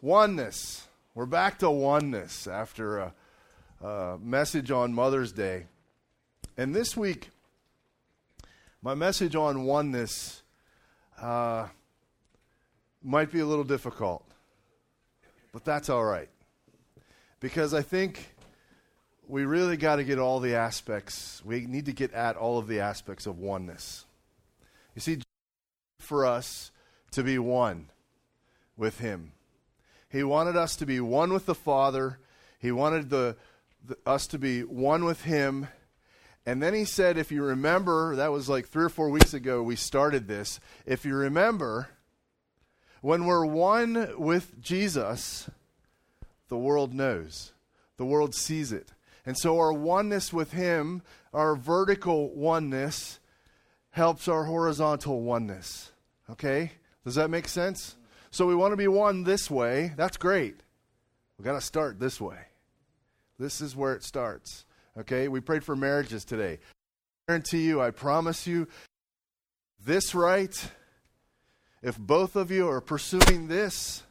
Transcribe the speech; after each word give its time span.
Oneness. 0.00 0.86
We're 1.16 1.26
back 1.26 1.58
to 1.58 1.70
oneness 1.70 2.46
after 2.46 2.98
a, 2.98 3.14
a, 3.82 4.18
message 4.18 4.70
on 4.70 4.94
Mother's 4.94 5.32
Day. 5.32 5.66
And 6.56 6.72
this 6.72 6.96
week, 6.96 7.30
my 8.80 8.94
message 8.94 9.34
on 9.34 9.64
oneness 9.64 10.42
uh, 11.20 11.66
might 13.02 13.32
be 13.32 13.40
a 13.40 13.46
little 13.46 13.64
difficult, 13.64 14.24
but 15.52 15.64
that's 15.64 15.88
all 15.88 16.04
right. 16.04 16.28
Because 17.40 17.74
I 17.74 17.82
think 17.82 18.36
we 19.26 19.44
really 19.44 19.76
got 19.76 19.96
to 19.96 20.04
get 20.04 20.20
all 20.20 20.38
the 20.38 20.54
aspects, 20.54 21.42
we 21.44 21.66
need 21.66 21.86
to 21.86 21.92
get 21.92 22.12
at 22.12 22.36
all 22.36 22.58
of 22.58 22.68
the 22.68 22.78
aspects 22.78 23.26
of 23.26 23.40
oneness. 23.40 24.04
You 24.94 25.00
see, 25.00 25.18
for 25.98 26.24
us 26.24 26.70
to 27.10 27.24
be 27.24 27.40
one 27.40 27.90
with 28.76 29.00
Him. 29.00 29.32
He 30.10 30.22
wanted 30.22 30.56
us 30.56 30.76
to 30.76 30.86
be 30.86 31.00
one 31.00 31.32
with 31.32 31.46
the 31.46 31.54
Father. 31.54 32.18
He 32.58 32.72
wanted 32.72 33.10
the, 33.10 33.36
the, 33.84 33.96
us 34.06 34.26
to 34.28 34.38
be 34.38 34.62
one 34.62 35.04
with 35.04 35.22
Him. 35.22 35.68
And 36.46 36.62
then 36.62 36.72
he 36.72 36.86
said, 36.86 37.18
if 37.18 37.30
you 37.30 37.44
remember, 37.44 38.16
that 38.16 38.32
was 38.32 38.48
like 38.48 38.68
three 38.68 38.84
or 38.84 38.88
four 38.88 39.10
weeks 39.10 39.34
ago 39.34 39.62
we 39.62 39.76
started 39.76 40.26
this. 40.26 40.60
If 40.86 41.04
you 41.04 41.14
remember, 41.14 41.90
when 43.02 43.26
we're 43.26 43.44
one 43.44 44.14
with 44.16 44.58
Jesus, 44.58 45.50
the 46.48 46.56
world 46.56 46.94
knows, 46.94 47.52
the 47.98 48.06
world 48.06 48.34
sees 48.34 48.72
it. 48.72 48.92
And 49.26 49.36
so 49.36 49.58
our 49.58 49.74
oneness 49.74 50.32
with 50.32 50.52
Him, 50.52 51.02
our 51.34 51.54
vertical 51.54 52.34
oneness, 52.34 53.20
helps 53.90 54.26
our 54.26 54.44
horizontal 54.44 55.20
oneness. 55.20 55.92
Okay? 56.30 56.72
Does 57.04 57.16
that 57.16 57.28
make 57.28 57.46
sense? 57.46 57.97
So 58.30 58.46
we 58.46 58.54
want 58.54 58.72
to 58.72 58.76
be 58.76 58.88
one 58.88 59.24
this 59.24 59.50
way. 59.50 59.92
That's 59.96 60.16
great. 60.16 60.60
We've 61.38 61.44
got 61.44 61.54
to 61.54 61.60
start 61.60 61.98
this 61.98 62.20
way. 62.20 62.38
This 63.38 63.60
is 63.60 63.76
where 63.76 63.94
it 63.94 64.02
starts. 64.02 64.64
Okay? 64.98 65.28
We 65.28 65.40
prayed 65.40 65.64
for 65.64 65.76
marriages 65.76 66.24
today. 66.24 66.58
I 67.28 67.32
guarantee 67.32 67.62
you, 67.62 67.80
I 67.80 67.90
promise 67.90 68.46
you, 68.46 68.68
this 69.84 70.14
right, 70.14 70.70
if 71.82 71.96
both 71.96 72.36
of 72.36 72.50
you 72.50 72.68
are 72.68 72.80
pursuing 72.80 73.48
this, 73.48 74.02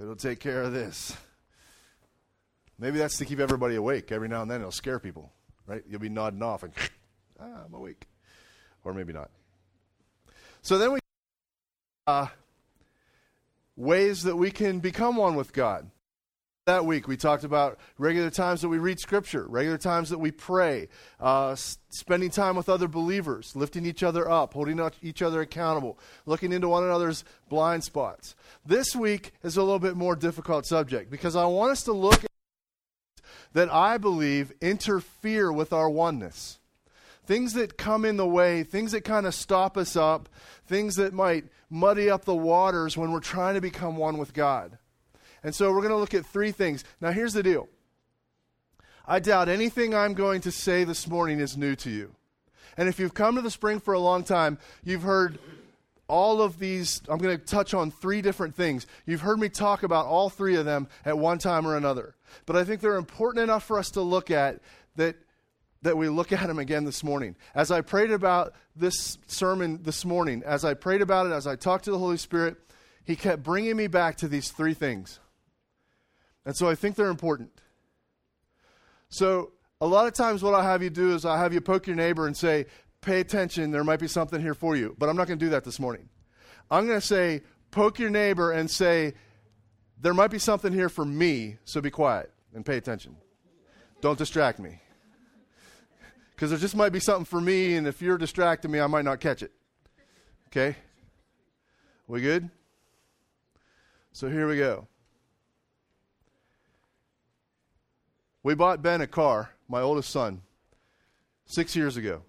it'll 0.00 0.16
take 0.16 0.40
care 0.40 0.62
of 0.62 0.72
this. 0.72 1.16
Maybe 2.78 2.98
that's 2.98 3.16
to 3.18 3.24
keep 3.24 3.38
everybody 3.38 3.76
awake. 3.76 4.12
Every 4.12 4.28
now 4.28 4.42
and 4.42 4.50
then 4.50 4.60
it'll 4.60 4.72
scare 4.72 4.98
people, 4.98 5.32
right? 5.66 5.82
You'll 5.88 6.00
be 6.00 6.08
nodding 6.08 6.42
off 6.42 6.62
and, 6.62 6.72
ah, 7.40 7.62
I'm 7.64 7.72
awake. 7.72 8.06
Or 8.84 8.92
maybe 8.92 9.12
not. 9.12 9.30
So 10.66 10.78
then 10.78 10.94
we 10.94 10.98
uh, 12.08 12.26
ways 13.76 14.24
that 14.24 14.34
we 14.34 14.50
can 14.50 14.80
become 14.80 15.14
one 15.14 15.36
with 15.36 15.52
God. 15.52 15.88
That 16.66 16.84
week 16.84 17.06
we 17.06 17.16
talked 17.16 17.44
about 17.44 17.78
regular 17.98 18.30
times 18.30 18.62
that 18.62 18.68
we 18.68 18.78
read 18.78 18.98
Scripture, 18.98 19.46
regular 19.48 19.78
times 19.78 20.10
that 20.10 20.18
we 20.18 20.32
pray, 20.32 20.88
uh, 21.20 21.50
s- 21.50 21.78
spending 21.90 22.30
time 22.30 22.56
with 22.56 22.68
other 22.68 22.88
believers, 22.88 23.54
lifting 23.54 23.86
each 23.86 24.02
other 24.02 24.28
up, 24.28 24.54
holding 24.54 24.80
each 25.02 25.22
other 25.22 25.40
accountable, 25.40 26.00
looking 26.24 26.52
into 26.52 26.68
one 26.68 26.82
another's 26.82 27.22
blind 27.48 27.84
spots. 27.84 28.34
This 28.64 28.96
week 28.96 29.34
is 29.44 29.56
a 29.56 29.62
little 29.62 29.78
bit 29.78 29.94
more 29.94 30.16
difficult 30.16 30.66
subject 30.66 31.12
because 31.12 31.36
I 31.36 31.44
want 31.44 31.70
us 31.70 31.84
to 31.84 31.92
look 31.92 32.24
at 32.24 32.30
that 33.52 33.72
I 33.72 33.98
believe 33.98 34.52
interfere 34.60 35.52
with 35.52 35.72
our 35.72 35.88
oneness 35.88 36.58
things 37.26 37.54
that 37.54 37.76
come 37.76 38.04
in 38.04 38.16
the 38.16 38.26
way, 38.26 38.62
things 38.62 38.92
that 38.92 39.02
kind 39.02 39.26
of 39.26 39.34
stop 39.34 39.76
us 39.76 39.96
up, 39.96 40.28
things 40.66 40.96
that 40.96 41.12
might 41.12 41.44
muddy 41.68 42.08
up 42.08 42.24
the 42.24 42.34
waters 42.34 42.96
when 42.96 43.10
we're 43.10 43.20
trying 43.20 43.54
to 43.54 43.60
become 43.60 43.96
one 43.96 44.16
with 44.16 44.32
God. 44.32 44.78
And 45.42 45.54
so 45.54 45.70
we're 45.70 45.80
going 45.80 45.90
to 45.90 45.96
look 45.96 46.14
at 46.14 46.24
three 46.24 46.52
things. 46.52 46.84
Now, 47.00 47.10
here's 47.10 47.34
the 47.34 47.42
deal 47.42 47.68
I 49.06 49.20
doubt 49.20 49.48
anything 49.48 49.94
I'm 49.94 50.14
going 50.14 50.40
to 50.42 50.50
say 50.50 50.84
this 50.84 51.06
morning 51.06 51.40
is 51.40 51.56
new 51.56 51.76
to 51.76 51.90
you. 51.90 52.14
And 52.76 52.88
if 52.88 52.98
you've 52.98 53.14
come 53.14 53.36
to 53.36 53.42
the 53.42 53.50
spring 53.50 53.80
for 53.80 53.94
a 53.94 54.00
long 54.00 54.22
time, 54.22 54.58
you've 54.84 55.02
heard 55.02 55.38
all 56.08 56.42
of 56.42 56.58
these. 56.58 57.00
I'm 57.08 57.18
going 57.18 57.38
to 57.38 57.44
touch 57.44 57.74
on 57.74 57.90
three 57.90 58.22
different 58.22 58.54
things. 58.54 58.86
You've 59.06 59.22
heard 59.22 59.38
me 59.38 59.48
talk 59.48 59.82
about 59.82 60.06
all 60.06 60.28
three 60.28 60.56
of 60.56 60.64
them 60.64 60.88
at 61.04 61.18
one 61.18 61.38
time 61.38 61.66
or 61.66 61.76
another. 61.76 62.14
But 62.44 62.56
I 62.56 62.64
think 62.64 62.80
they're 62.80 62.96
important 62.96 63.42
enough 63.42 63.64
for 63.64 63.78
us 63.78 63.90
to 63.92 64.02
look 64.02 64.30
at 64.30 64.60
that 64.96 65.16
that 65.82 65.96
we 65.96 66.08
look 66.08 66.32
at 66.32 66.48
him 66.48 66.58
again 66.58 66.84
this 66.84 67.04
morning. 67.04 67.36
As 67.54 67.70
I 67.70 67.80
prayed 67.80 68.10
about 68.10 68.54
this 68.74 69.18
sermon 69.26 69.82
this 69.82 70.04
morning, 70.04 70.42
as 70.44 70.64
I 70.64 70.74
prayed 70.74 71.02
about 71.02 71.26
it, 71.26 71.32
as 71.32 71.46
I 71.46 71.56
talked 71.56 71.84
to 71.84 71.90
the 71.90 71.98
Holy 71.98 72.16
Spirit, 72.16 72.56
he 73.04 73.16
kept 73.16 73.42
bringing 73.42 73.76
me 73.76 73.86
back 73.86 74.16
to 74.16 74.28
these 74.28 74.50
three 74.50 74.74
things. 74.74 75.20
And 76.44 76.56
so 76.56 76.68
I 76.68 76.74
think 76.74 76.96
they're 76.96 77.08
important. 77.08 77.50
So, 79.08 79.52
a 79.80 79.86
lot 79.86 80.06
of 80.06 80.14
times, 80.14 80.42
what 80.42 80.54
I'll 80.54 80.62
have 80.62 80.82
you 80.82 80.88
do 80.88 81.14
is 81.14 81.26
I'll 81.26 81.36
have 81.36 81.52
you 81.52 81.60
poke 81.60 81.86
your 81.86 81.96
neighbor 81.96 82.26
and 82.26 82.36
say, 82.36 82.66
Pay 83.02 83.20
attention, 83.20 83.70
there 83.70 83.84
might 83.84 84.00
be 84.00 84.08
something 84.08 84.40
here 84.40 84.54
for 84.54 84.74
you. 84.74 84.96
But 84.98 85.08
I'm 85.08 85.16
not 85.16 85.28
going 85.28 85.38
to 85.38 85.44
do 85.44 85.50
that 85.50 85.64
this 85.64 85.78
morning. 85.78 86.08
I'm 86.70 86.86
going 86.86 86.98
to 86.98 87.06
say, 87.06 87.42
Poke 87.70 87.98
your 87.98 88.10
neighbor 88.10 88.52
and 88.52 88.70
say, 88.70 89.14
There 90.00 90.14
might 90.14 90.30
be 90.30 90.38
something 90.38 90.72
here 90.72 90.88
for 90.88 91.04
me, 91.04 91.58
so 91.64 91.80
be 91.80 91.90
quiet 91.90 92.32
and 92.54 92.64
pay 92.64 92.78
attention. 92.78 93.16
Don't 94.00 94.18
distract 94.18 94.58
me 94.58 94.80
because 96.36 96.50
there 96.50 96.58
just 96.58 96.76
might 96.76 96.92
be 96.92 97.00
something 97.00 97.24
for 97.24 97.40
me, 97.40 97.76
and 97.76 97.86
if 97.86 98.02
you're 98.02 98.18
distracting 98.18 98.70
me, 98.70 98.78
I 98.78 98.86
might 98.86 99.06
not 99.06 99.20
catch 99.20 99.42
it. 99.42 99.52
Okay? 100.48 100.76
We 102.06 102.20
good? 102.20 102.50
So 104.12 104.28
here 104.28 104.46
we 104.46 104.58
go. 104.58 104.86
We 108.42 108.54
bought 108.54 108.82
Ben 108.82 109.00
a 109.00 109.06
car, 109.06 109.50
my 109.66 109.80
oldest 109.80 110.10
son, 110.10 110.42
six 111.46 111.74
years 111.74 111.96
ago. 111.96 112.20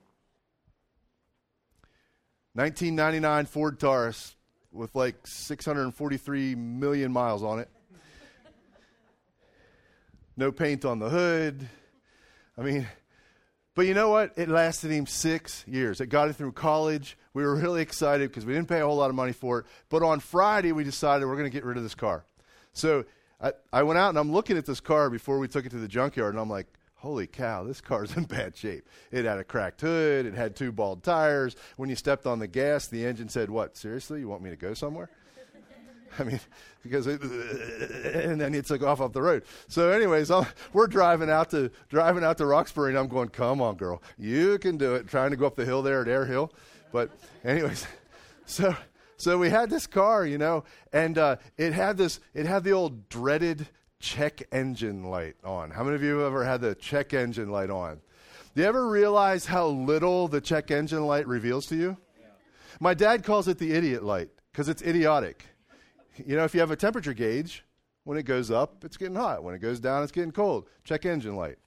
1999 2.54 3.46
Ford 3.46 3.78
Taurus 3.78 4.38
with 4.72 4.96
like 4.96 5.28
643 5.28 6.56
million 6.56 7.12
miles 7.12 7.44
on 7.44 7.60
it. 7.60 7.70
No 10.38 10.54
paint 10.54 10.86
on 10.86 11.00
the 11.00 11.10
hood. 11.10 11.68
I 12.58 12.62
mean, 12.62 12.88
but 13.78 13.86
you 13.86 13.94
know 13.94 14.10
what? 14.10 14.34
It 14.36 14.50
lasted 14.50 14.90
him 14.90 15.06
six 15.06 15.64
years. 15.68 16.02
It 16.02 16.08
got 16.08 16.30
him 16.30 16.34
through 16.34 16.54
college. 16.54 17.16
We 17.36 17.44
were 17.44 17.56
really 17.56 17.84
excited 17.84 18.28
because 18.28 18.44
we 18.44 18.54
didn't 18.54 18.68
pay 18.68 18.80
a 18.80 18.86
whole 18.88 18.96
lot 18.96 19.12
of 19.12 19.16
money 19.16 19.34
for 19.34 19.60
it. 19.60 19.66
But 19.90 20.02
on 20.02 20.20
Friday, 20.20 20.72
we 20.72 20.84
decided 20.84 21.28
we're 21.28 21.36
going 21.36 21.46
to 21.46 21.52
get 21.52 21.64
rid 21.64 21.78
of 21.78 21.84
this 21.84 21.94
car. 21.94 22.26
So 22.74 23.06
I, 23.40 23.54
I 23.72 23.84
went 23.84 24.00
out 24.00 24.10
and 24.10 24.18
I'm 24.18 24.32
looking 24.32 24.58
at 24.58 24.66
this 24.66 24.80
car 24.80 25.12
before 25.12 25.38
we 25.38 25.48
took 25.48 25.64
it 25.64 25.70
to 25.70 25.78
the 25.78 25.88
junkyard, 25.88 26.34
and 26.34 26.42
I'm 26.42 26.50
like, 26.50 26.66
holy 26.96 27.28
cow, 27.28 27.66
this 27.66 27.80
car's 27.80 28.18
in 28.18 28.24
bad 28.24 28.58
shape. 28.58 28.90
It 29.12 29.26
had 29.26 29.38
a 29.38 29.44
cracked 29.44 29.82
hood, 29.82 30.26
it 30.26 30.34
had 30.34 30.56
two 30.56 30.72
bald 30.72 31.04
tires. 31.04 31.56
When 31.76 31.88
you 31.88 31.96
stepped 31.96 32.26
on 32.26 32.40
the 32.40 32.48
gas, 32.48 32.88
the 32.88 33.06
engine 33.06 33.30
said, 33.30 33.52
What, 33.52 33.78
seriously? 33.78 34.22
You 34.22 34.28
want 34.28 34.42
me 34.42 34.50
to 34.50 34.56
go 34.56 34.74
somewhere? 34.74 35.12
I 36.20 36.24
mean, 36.24 36.40
because 36.84 37.08
it, 37.08 37.22
and 37.22 38.40
then 38.40 38.54
he 38.54 38.62
took 38.62 38.84
off 38.84 39.02
off 39.02 39.14
the 39.14 39.22
road. 39.22 39.44
So, 39.68 39.92
anyways, 39.92 40.32
I'm, 40.32 40.46
we're 40.74 40.88
driving 40.88 41.30
out 41.30 41.50
to 41.52 41.72
driving 41.90 42.24
out 42.24 42.38
to 42.38 42.46
Roxbury, 42.46 42.92
and 42.92 42.98
I'm 42.98 43.08
going, 43.08 43.30
"Come 43.30 43.62
on, 43.62 43.76
girl, 43.76 44.02
you 44.18 44.58
can 44.60 44.78
do 44.78 44.96
it." 44.96 45.08
Trying 45.08 45.32
to 45.32 45.38
go 45.38 45.46
up 45.46 45.56
the 45.56 45.66
hill 45.66 45.82
there 45.82 46.02
at 46.02 46.08
Air 46.08 46.26
Hill, 46.26 46.52
but 46.92 47.12
anyways, 47.44 47.86
so 48.46 48.76
so 49.18 49.38
we 49.38 49.50
had 49.50 49.70
this 49.70 49.88
car, 49.88 50.26
you 50.26 50.38
know, 50.38 50.64
and 50.94 51.18
uh, 51.18 51.38
it 51.58 51.74
had 51.74 51.98
this 51.98 52.20
it 52.34 52.46
had 52.46 52.64
the 52.64 52.72
old 52.72 53.10
dreaded 53.10 53.68
check 54.00 54.44
engine 54.52 55.04
light 55.04 55.36
on. 55.44 55.72
How 55.72 55.84
many 55.84 55.96
of 55.96 56.04
you 56.04 56.18
have 56.18 56.28
ever 56.28 56.44
had 56.44 56.62
the 56.62 56.76
check 56.76 57.14
engine 57.14 57.50
light 57.50 57.70
on? 57.70 58.00
Do 58.56 58.62
you 58.62 58.68
ever 58.68 58.88
realize 58.88 59.46
how 59.46 59.68
little 59.68 60.28
the 60.28 60.42
check 60.42 60.72
engine 60.72 61.06
light 61.06 61.28
reveals 61.28 61.66
to 61.68 61.76
you? 61.76 61.98
Yeah. 62.20 62.28
My 62.80 62.94
dad 62.94 63.24
calls 63.24 63.48
it 63.48 63.58
the 63.58 63.74
idiot 63.74 64.04
light 64.04 64.30
because 64.52 64.70
it's 64.70 64.82
idiotic. 64.82 65.46
You 66.26 66.36
know, 66.36 66.44
if 66.44 66.54
you 66.54 66.60
have 66.60 66.72
a 66.72 66.76
temperature 66.76 67.14
gauge, 67.14 67.64
when 68.04 68.18
it 68.18 68.24
goes 68.24 68.50
up, 68.50 68.84
it's 68.86 68.98
getting 68.98 69.16
hot. 69.16 69.44
When 69.44 69.54
it 69.54 69.60
goes 69.60 69.80
down, 69.80 70.04
it's 70.04 70.12
getting 70.12 70.32
cold. 70.32 70.70
Check 70.84 71.06
engine 71.06 71.36
light. 71.36 71.58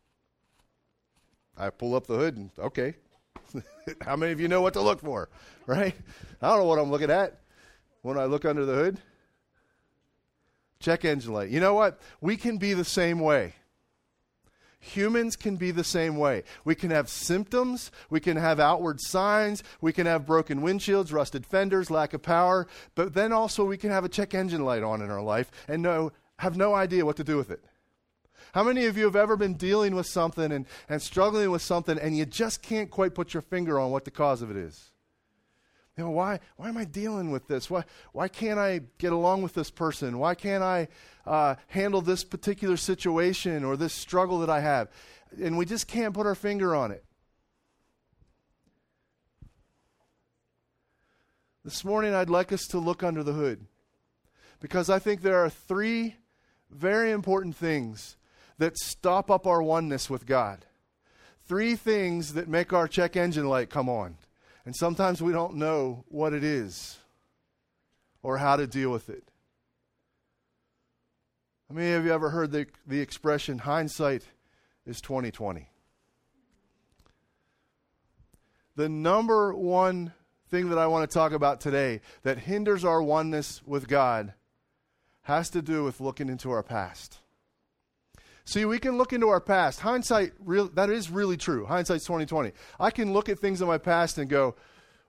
I 1.56 1.68
pull 1.70 1.94
up 1.94 2.06
the 2.06 2.16
hood 2.16 2.36
and, 2.36 2.50
okay. 2.58 2.94
How 4.00 4.16
many 4.16 4.32
of 4.32 4.40
you 4.40 4.48
know 4.48 4.62
what 4.62 4.72
to 4.74 4.80
look 4.80 5.00
for, 5.00 5.28
right? 5.66 5.94
I 6.40 6.48
don't 6.48 6.58
know 6.60 6.64
what 6.64 6.78
I'm 6.78 6.90
looking 6.90 7.10
at 7.10 7.40
when 8.02 8.16
I 8.16 8.24
look 8.24 8.44
under 8.44 8.64
the 8.64 8.74
hood. 8.74 8.98
Check 10.78 11.04
engine 11.04 11.34
light. 11.34 11.50
You 11.50 11.60
know 11.60 11.74
what? 11.74 12.00
We 12.22 12.38
can 12.38 12.56
be 12.56 12.72
the 12.72 12.84
same 12.84 13.20
way. 13.20 13.54
Humans 14.80 15.36
can 15.36 15.56
be 15.56 15.70
the 15.70 15.84
same 15.84 16.16
way. 16.16 16.42
We 16.64 16.74
can 16.74 16.90
have 16.90 17.10
symptoms, 17.10 17.92
we 18.08 18.18
can 18.18 18.38
have 18.38 18.58
outward 18.58 18.98
signs, 19.00 19.62
we 19.80 19.92
can 19.92 20.06
have 20.06 20.26
broken 20.26 20.62
windshields, 20.62 21.12
rusted 21.12 21.44
fenders, 21.44 21.90
lack 21.90 22.14
of 22.14 22.22
power, 22.22 22.66
but 22.94 23.12
then 23.12 23.30
also 23.32 23.64
we 23.64 23.76
can 23.76 23.90
have 23.90 24.04
a 24.04 24.08
check 24.08 24.34
engine 24.34 24.64
light 24.64 24.82
on 24.82 25.02
in 25.02 25.10
our 25.10 25.20
life 25.20 25.50
and 25.68 25.82
know, 25.82 26.12
have 26.38 26.56
no 26.56 26.74
idea 26.74 27.04
what 27.04 27.16
to 27.16 27.24
do 27.24 27.36
with 27.36 27.50
it. 27.50 27.62
How 28.52 28.64
many 28.64 28.86
of 28.86 28.96
you 28.96 29.04
have 29.04 29.16
ever 29.16 29.36
been 29.36 29.54
dealing 29.54 29.94
with 29.94 30.06
something 30.06 30.50
and, 30.50 30.66
and 30.88 31.00
struggling 31.00 31.50
with 31.50 31.62
something 31.62 31.98
and 31.98 32.16
you 32.16 32.24
just 32.24 32.62
can't 32.62 32.90
quite 32.90 33.14
put 33.14 33.34
your 33.34 33.42
finger 33.42 33.78
on 33.78 33.90
what 33.90 34.06
the 34.06 34.10
cause 34.10 34.40
of 34.40 34.50
it 34.50 34.56
is? 34.56 34.90
You 36.00 36.06
know, 36.06 36.12
why, 36.12 36.40
why 36.56 36.70
am 36.70 36.78
I 36.78 36.86
dealing 36.86 37.30
with 37.30 37.46
this? 37.46 37.68
Why, 37.68 37.84
why 38.12 38.26
can't 38.28 38.58
I 38.58 38.80
get 38.96 39.12
along 39.12 39.42
with 39.42 39.52
this 39.52 39.70
person? 39.70 40.18
Why 40.18 40.34
can't 40.34 40.62
I 40.62 40.88
uh, 41.26 41.56
handle 41.66 42.00
this 42.00 42.24
particular 42.24 42.78
situation 42.78 43.64
or 43.64 43.76
this 43.76 43.92
struggle 43.92 44.38
that 44.38 44.48
I 44.48 44.60
have? 44.60 44.88
And 45.38 45.58
we 45.58 45.66
just 45.66 45.86
can't 45.86 46.14
put 46.14 46.26
our 46.26 46.34
finger 46.34 46.74
on 46.74 46.90
it. 46.90 47.04
This 51.66 51.84
morning, 51.84 52.14
I'd 52.14 52.30
like 52.30 52.50
us 52.50 52.66
to 52.68 52.78
look 52.78 53.02
under 53.02 53.22
the 53.22 53.34
hood 53.34 53.66
because 54.58 54.88
I 54.88 54.98
think 54.98 55.20
there 55.20 55.44
are 55.44 55.50
three 55.50 56.16
very 56.70 57.10
important 57.10 57.56
things 57.56 58.16
that 58.56 58.78
stop 58.78 59.30
up 59.30 59.46
our 59.46 59.62
oneness 59.62 60.08
with 60.08 60.24
God. 60.24 60.64
Three 61.44 61.76
things 61.76 62.32
that 62.32 62.48
make 62.48 62.72
our 62.72 62.88
check 62.88 63.18
engine 63.18 63.50
light 63.50 63.68
come 63.68 63.90
on. 63.90 64.16
And 64.70 64.76
sometimes 64.76 65.20
we 65.20 65.32
don't 65.32 65.56
know 65.56 66.04
what 66.06 66.32
it 66.32 66.44
is 66.44 66.96
or 68.22 68.38
how 68.38 68.54
to 68.54 68.68
deal 68.68 68.92
with 68.92 69.10
it. 69.10 69.24
How 71.68 71.74
many 71.74 71.94
of 71.94 72.04
you 72.04 72.12
ever 72.12 72.30
heard 72.30 72.52
the, 72.52 72.68
the 72.86 73.00
expression 73.00 73.58
hindsight 73.58 74.22
is 74.86 75.00
2020? 75.00 75.68
The 78.76 78.88
number 78.88 79.52
one 79.52 80.12
thing 80.50 80.68
that 80.68 80.78
I 80.78 80.86
want 80.86 81.10
to 81.10 81.12
talk 81.12 81.32
about 81.32 81.60
today 81.60 82.00
that 82.22 82.38
hinders 82.38 82.84
our 82.84 83.02
oneness 83.02 83.60
with 83.66 83.88
God 83.88 84.34
has 85.22 85.50
to 85.50 85.62
do 85.62 85.82
with 85.82 86.00
looking 86.00 86.28
into 86.28 86.52
our 86.52 86.62
past. 86.62 87.18
See, 88.50 88.64
we 88.64 88.80
can 88.80 88.98
look 88.98 89.12
into 89.12 89.28
our 89.28 89.40
past. 89.40 89.78
Hindsight, 89.78 90.32
real, 90.44 90.66
that 90.70 90.90
is 90.90 91.08
really 91.08 91.36
true. 91.36 91.66
Hindsight's 91.66 92.04
2020. 92.04 92.50
I 92.80 92.90
can 92.90 93.12
look 93.12 93.28
at 93.28 93.38
things 93.38 93.62
in 93.62 93.68
my 93.68 93.78
past 93.78 94.18
and 94.18 94.28
go, 94.28 94.56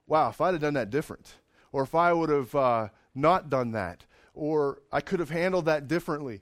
wow, 0.05 0.29
if 0.29 0.39
I'd 0.39 0.53
have 0.53 0.61
done 0.61 0.75
that 0.75 0.91
different, 0.91 1.37
or 1.71 1.81
if 1.81 1.95
I 1.95 2.13
would 2.13 2.29
have 2.29 2.53
uh, 2.53 2.89
not 3.15 3.49
done 3.49 3.71
that, 3.71 4.05
or 4.35 4.83
I 4.91 5.01
could 5.01 5.19
have 5.19 5.31
handled 5.31 5.65
that 5.65 5.87
differently 5.87 6.41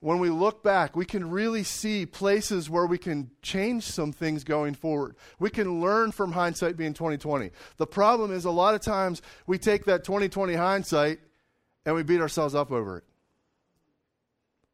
when 0.00 0.20
we 0.20 0.30
look 0.30 0.62
back, 0.62 0.96
we 0.96 1.04
can 1.04 1.28
really 1.28 1.64
see 1.64 2.06
places 2.06 2.70
where 2.70 2.86
we 2.86 2.96
can 2.96 3.30
change 3.42 3.84
some 3.84 4.10
things 4.10 4.42
going 4.42 4.72
forward. 4.72 5.16
We 5.38 5.50
can 5.50 5.82
learn 5.82 6.12
from 6.12 6.32
hindsight 6.32 6.78
being 6.78 6.94
2020. 6.94 7.50
The 7.76 7.86
problem 7.86 8.32
is 8.32 8.46
a 8.46 8.50
lot 8.50 8.74
of 8.74 8.80
times 8.80 9.20
we 9.46 9.58
take 9.58 9.84
that 9.84 10.02
2020 10.02 10.54
hindsight 10.54 11.18
and 11.84 11.94
we 11.94 12.04
beat 12.04 12.22
ourselves 12.22 12.54
up 12.54 12.72
over 12.72 12.96
it. 12.98 13.04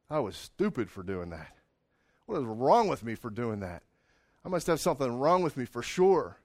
I 0.09 0.21
was 0.21 0.37
stupid 0.37 0.89
for 0.89 1.03
doing 1.03 1.31
that. 1.31 1.55
What 2.27 2.39
is 2.39 2.45
wrong 2.45 2.89
with 2.89 3.05
me 3.05 3.15
for 3.15 3.31
doing 3.31 3.61
that? 3.61 3.83
I 4.45 4.49
must 4.49 4.67
have 4.67 4.81
something 4.81 5.19
wrong 5.19 5.43
with 5.43 5.57
me 5.57 5.65
for 5.65 5.83
sure. 5.83 6.39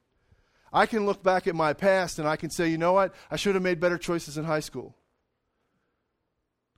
I 0.72 0.86
can 0.86 1.06
look 1.06 1.24
back 1.24 1.48
at 1.48 1.56
my 1.56 1.74
past 1.74 2.20
and 2.20 2.28
I 2.28 2.36
can 2.36 2.50
say, 2.50 2.70
you 2.70 2.78
know 2.78 2.94
what? 2.94 3.14
I 3.32 3.36
should 3.36 3.56
have 3.56 3.64
made 3.64 3.80
better 3.80 3.98
choices 3.98 4.38
in 4.38 4.46
high 4.46 4.60
school. 4.60 4.96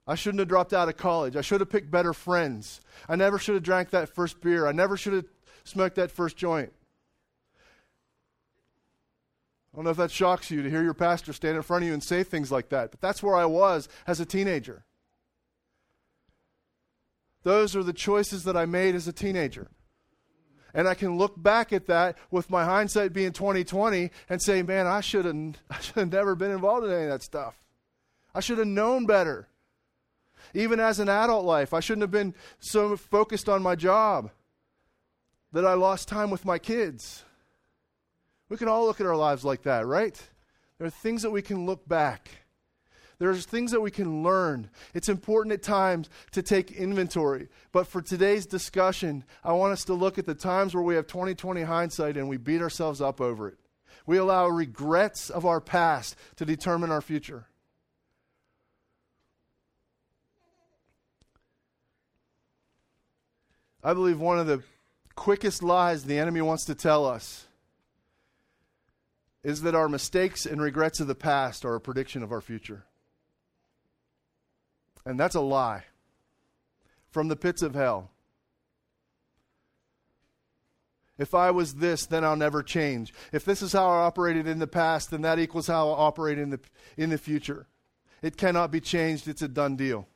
I 0.06 0.14
shouldn't 0.14 0.40
have 0.40 0.48
dropped 0.48 0.72
out 0.72 0.88
of 0.88 0.96
college. 0.96 1.36
I 1.36 1.42
should 1.42 1.60
have 1.60 1.70
picked 1.70 1.90
better 1.90 2.12
friends. 2.12 2.80
I 3.08 3.16
never 3.16 3.38
should 3.38 3.54
have 3.54 3.62
drank 3.62 3.90
that 3.90 4.08
first 4.08 4.40
beer. 4.40 4.66
I 4.66 4.72
never 4.72 4.96
should 4.96 5.12
have 5.12 5.26
smoked 5.64 5.96
that 5.96 6.10
first 6.10 6.36
joint. 6.36 6.72
I 9.72 9.76
don't 9.76 9.84
know 9.84 9.90
if 9.90 9.96
that 9.98 10.10
shocks 10.10 10.50
you 10.50 10.62
to 10.62 10.70
hear 10.70 10.82
your 10.82 10.94
pastor 10.94 11.32
stand 11.32 11.56
in 11.56 11.62
front 11.62 11.84
of 11.84 11.88
you 11.88 11.94
and 11.94 12.02
say 12.02 12.24
things 12.24 12.50
like 12.50 12.68
that, 12.70 12.90
but 12.90 13.00
that's 13.00 13.22
where 13.22 13.36
I 13.36 13.46
was 13.46 13.88
as 14.06 14.20
a 14.20 14.26
teenager. 14.26 14.84
Those 17.42 17.74
are 17.74 17.82
the 17.82 17.92
choices 17.92 18.44
that 18.44 18.56
I 18.56 18.66
made 18.66 18.94
as 18.94 19.08
a 19.08 19.12
teenager. 19.12 19.68
And 20.74 20.88
I 20.88 20.94
can 20.94 21.18
look 21.18 21.40
back 21.40 21.72
at 21.72 21.86
that 21.86 22.16
with 22.30 22.48
my 22.48 22.64
hindsight 22.64 23.12
being 23.12 23.32
2020 23.32 24.10
and 24.28 24.42
say, 24.42 24.62
man, 24.62 24.86
I 24.86 25.00
should 25.00 25.24
have 25.24 25.36
I 25.70 25.80
should 25.80 25.96
have 25.96 26.12
never 26.12 26.34
been 26.34 26.50
involved 26.50 26.86
in 26.86 26.92
any 26.92 27.04
of 27.04 27.10
that 27.10 27.22
stuff. 27.22 27.56
I 28.34 28.40
should 28.40 28.58
have 28.58 28.66
known 28.66 29.06
better. 29.06 29.48
Even 30.54 30.80
as 30.80 30.98
an 30.98 31.08
adult 31.08 31.44
life, 31.44 31.72
I 31.72 31.80
shouldn't 31.80 32.02
have 32.02 32.10
been 32.10 32.34
so 32.58 32.96
focused 32.96 33.48
on 33.48 33.62
my 33.62 33.74
job 33.74 34.30
that 35.52 35.66
I 35.66 35.74
lost 35.74 36.08
time 36.08 36.30
with 36.30 36.44
my 36.44 36.58
kids. 36.58 37.24
We 38.48 38.56
can 38.56 38.68
all 38.68 38.86
look 38.86 39.00
at 39.00 39.06
our 39.06 39.16
lives 39.16 39.44
like 39.44 39.62
that, 39.62 39.86
right? 39.86 40.20
There 40.78 40.86
are 40.86 40.90
things 40.90 41.22
that 41.22 41.30
we 41.30 41.42
can 41.42 41.64
look 41.64 41.88
back. 41.88 42.41
There's 43.22 43.46
things 43.46 43.70
that 43.70 43.80
we 43.80 43.92
can 43.92 44.24
learn. 44.24 44.68
It's 44.94 45.08
important 45.08 45.52
at 45.52 45.62
times 45.62 46.10
to 46.32 46.42
take 46.42 46.72
inventory. 46.72 47.46
But 47.70 47.86
for 47.86 48.02
today's 48.02 48.46
discussion, 48.46 49.22
I 49.44 49.52
want 49.52 49.72
us 49.72 49.84
to 49.84 49.94
look 49.94 50.18
at 50.18 50.26
the 50.26 50.34
times 50.34 50.74
where 50.74 50.82
we 50.82 50.96
have 50.96 51.06
2020 51.06 51.62
hindsight 51.62 52.16
and 52.16 52.28
we 52.28 52.36
beat 52.36 52.60
ourselves 52.60 53.00
up 53.00 53.20
over 53.20 53.46
it. 53.46 53.58
We 54.06 54.16
allow 54.16 54.48
regrets 54.48 55.30
of 55.30 55.46
our 55.46 55.60
past 55.60 56.16
to 56.34 56.44
determine 56.44 56.90
our 56.90 57.00
future. 57.00 57.46
I 63.84 63.94
believe 63.94 64.18
one 64.18 64.40
of 64.40 64.48
the 64.48 64.64
quickest 65.14 65.62
lies 65.62 66.02
the 66.02 66.18
enemy 66.18 66.40
wants 66.40 66.64
to 66.64 66.74
tell 66.74 67.06
us 67.06 67.46
is 69.44 69.62
that 69.62 69.76
our 69.76 69.88
mistakes 69.88 70.44
and 70.44 70.60
regrets 70.60 70.98
of 70.98 71.06
the 71.06 71.14
past 71.14 71.64
are 71.64 71.76
a 71.76 71.80
prediction 71.80 72.24
of 72.24 72.32
our 72.32 72.40
future. 72.40 72.84
And 75.04 75.18
that's 75.18 75.34
a 75.34 75.40
lie 75.40 75.84
from 77.10 77.28
the 77.28 77.36
pits 77.36 77.62
of 77.62 77.74
hell. 77.74 78.10
If 81.18 81.34
I 81.34 81.50
was 81.50 81.74
this, 81.74 82.06
then 82.06 82.24
I'll 82.24 82.36
never 82.36 82.62
change. 82.62 83.12
If 83.32 83.44
this 83.44 83.62
is 83.62 83.72
how 83.72 83.88
I 83.88 84.04
operated 84.04 84.46
in 84.46 84.58
the 84.58 84.66
past, 84.66 85.10
then 85.10 85.22
that 85.22 85.38
equals 85.38 85.66
how 85.66 85.88
I'll 85.88 85.94
operate 85.94 86.38
in 86.38 86.50
the, 86.50 86.60
in 86.96 87.10
the 87.10 87.18
future. 87.18 87.66
It 88.22 88.36
cannot 88.36 88.70
be 88.70 88.80
changed, 88.80 89.28
it's 89.28 89.42
a 89.42 89.48
done 89.48 89.76
deal. 89.76 90.08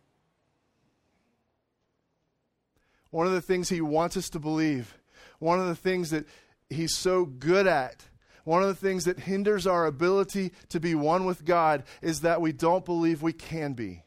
One 3.11 3.27
of 3.27 3.33
the 3.33 3.41
things 3.41 3.69
he 3.69 3.81
wants 3.81 4.17
us 4.17 4.29
to 4.31 4.39
believe, 4.39 4.97
one 5.39 5.61
of 5.61 5.67
the 5.67 5.77
things 5.77 6.11
that 6.11 6.27
he's 6.71 6.97
so 6.97 7.25
good 7.25 7.67
at, 7.67 8.05
one 8.45 8.63
of 8.63 8.69
the 8.69 8.75
things 8.75 9.05
that 9.05 9.21
hinders 9.21 9.67
our 9.67 9.87
ability 9.87 10.53
to 10.71 10.81
be 10.81 10.95
one 10.95 11.25
with 11.25 11.45
God 11.45 11.85
is 12.01 12.21
that 12.23 12.41
we 12.41 12.53
don't 12.53 12.85
believe 12.85 13.23
we 13.23 13.33
can 13.33 13.75
be. 13.75 14.03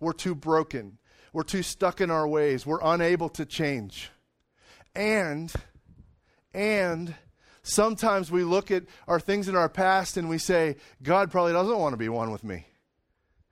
We're 0.00 0.12
too 0.12 0.34
broken. 0.34 0.98
We're 1.32 1.42
too 1.42 1.62
stuck 1.62 2.00
in 2.00 2.10
our 2.10 2.26
ways. 2.26 2.64
We're 2.64 2.82
unable 2.82 3.28
to 3.30 3.44
change. 3.44 4.10
And, 4.94 5.52
and, 6.54 7.14
sometimes 7.68 8.30
we 8.30 8.42
look 8.42 8.70
at 8.70 8.84
our 9.06 9.20
things 9.20 9.48
in 9.48 9.54
our 9.54 9.68
past 9.68 10.16
and 10.16 10.28
we 10.28 10.38
say, 10.38 10.76
God 11.02 11.30
probably 11.30 11.52
doesn't 11.52 11.78
want 11.78 11.92
to 11.92 11.98
be 11.98 12.08
one 12.08 12.30
with 12.30 12.42
me. 12.42 12.66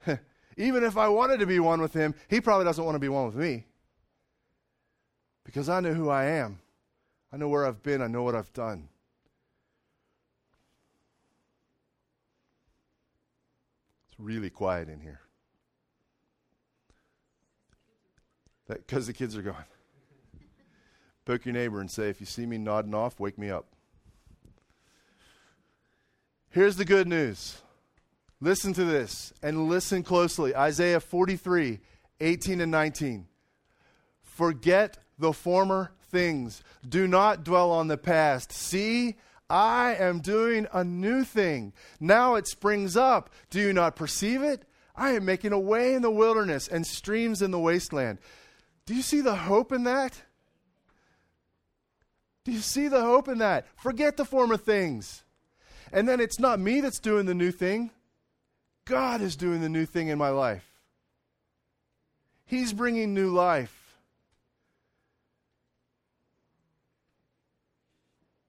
Even 0.57 0.85
if 0.85 0.97
I 0.97 1.09
wanted 1.09 1.41
to 1.41 1.47
be 1.47 1.61
one 1.61 1.81
with 1.81 1.93
him, 1.93 2.15
he 2.29 2.41
probably 2.41 2.65
doesn't 2.65 2.85
want 2.85 2.95
to 2.95 3.01
be 3.01 3.09
one 3.09 3.27
with 3.27 3.37
me 3.37 3.67
because 5.45 5.69
I 5.69 5.81
know 5.81 5.93
who 5.93 6.09
I 6.09 6.25
am. 6.25 6.59
I 7.33 7.37
know 7.37 7.49
where 7.49 7.67
I've 7.67 7.83
been. 7.83 8.01
I 8.01 8.07
know 8.07 8.23
what 8.23 8.35
I've 8.35 8.53
done. 8.53 8.89
It's 14.09 14.19
really 14.19 14.51
quiet 14.51 14.89
in 14.89 15.01
here. 15.01 15.21
Because 18.69 19.07
the 19.07 19.13
kids 19.13 19.37
are 19.37 19.43
gone. 19.43 19.65
Poke 21.25 21.45
your 21.45 21.55
neighbor 21.55 21.81
and 21.81 21.91
say, 21.91 22.09
if 22.09 22.21
you 22.21 22.27
see 22.27 22.47
me 22.47 22.59
nodding 22.59 22.95
off, 22.95 23.19
wake 23.19 23.37
me 23.37 23.51
up. 23.51 23.67
Here's 26.51 26.77
the 26.77 26.85
good 26.85 27.09
news. 27.09 27.61
Listen 28.41 28.73
to 28.75 28.85
this 28.85 29.33
and 29.43 29.69
listen 29.69 30.03
closely. 30.03 30.55
Isaiah 30.55 31.01
43, 31.01 31.81
18 32.21 32.61
and 32.61 32.71
19. 32.71 33.27
Forget 34.23 34.99
the 35.19 35.33
former 35.33 35.93
things. 36.11 36.63
Do 36.89 37.09
not 37.09 37.45
dwell 37.45 37.71
on 37.71 37.89
the 37.89 37.97
past. 37.97 38.53
See, 38.53 39.17
I 39.49 39.95
am 39.95 40.21
doing 40.21 40.67
a 40.73 40.85
new 40.85 41.25
thing. 41.25 41.73
Now 42.01 42.35
it 42.35 42.47
springs 42.47 42.97
up. 42.97 43.31
Do 43.51 43.61
you 43.61 43.73
not 43.73 43.97
perceive 43.97 44.43
it? 44.43 44.65
I 44.95 45.11
am 45.13 45.25
making 45.25 45.53
a 45.53 45.59
way 45.59 45.95
in 45.95 46.03
the 46.03 46.11
wilderness 46.11 46.69
and 46.69 46.87
streams 46.87 47.43
in 47.43 47.51
the 47.51 47.59
wasteland. 47.59 48.19
Do 48.87 48.95
you 48.95 49.03
see 49.03 49.21
the 49.21 49.35
hope 49.35 49.73
in 49.73 49.85
that? 49.85 50.23
Do 52.45 52.53
you 52.53 52.61
see 52.61 52.87
the 52.87 53.03
hope 53.03 53.27
in 53.29 53.39
that? 53.39 53.67
Forget 53.77 54.17
the 54.17 54.25
former 54.25 54.57
things. 54.57 55.25
And 55.93 56.09
then 56.09 56.21
it's 56.21 56.39
not 56.39 56.61
me 56.61 56.81
that's 56.81 57.01
doing 57.01 57.27
the 57.27 57.35
new 57.35 57.51
thing, 57.51 57.91
God 58.85 59.21
is 59.21 59.35
doing 59.35 59.61
the 59.61 59.69
new 59.69 59.85
thing 59.85 60.09
in 60.09 60.17
my 60.17 60.31
life. 60.31 60.65
He's 62.47 62.73
bringing 62.73 63.13
new 63.13 63.31
life. 63.31 63.73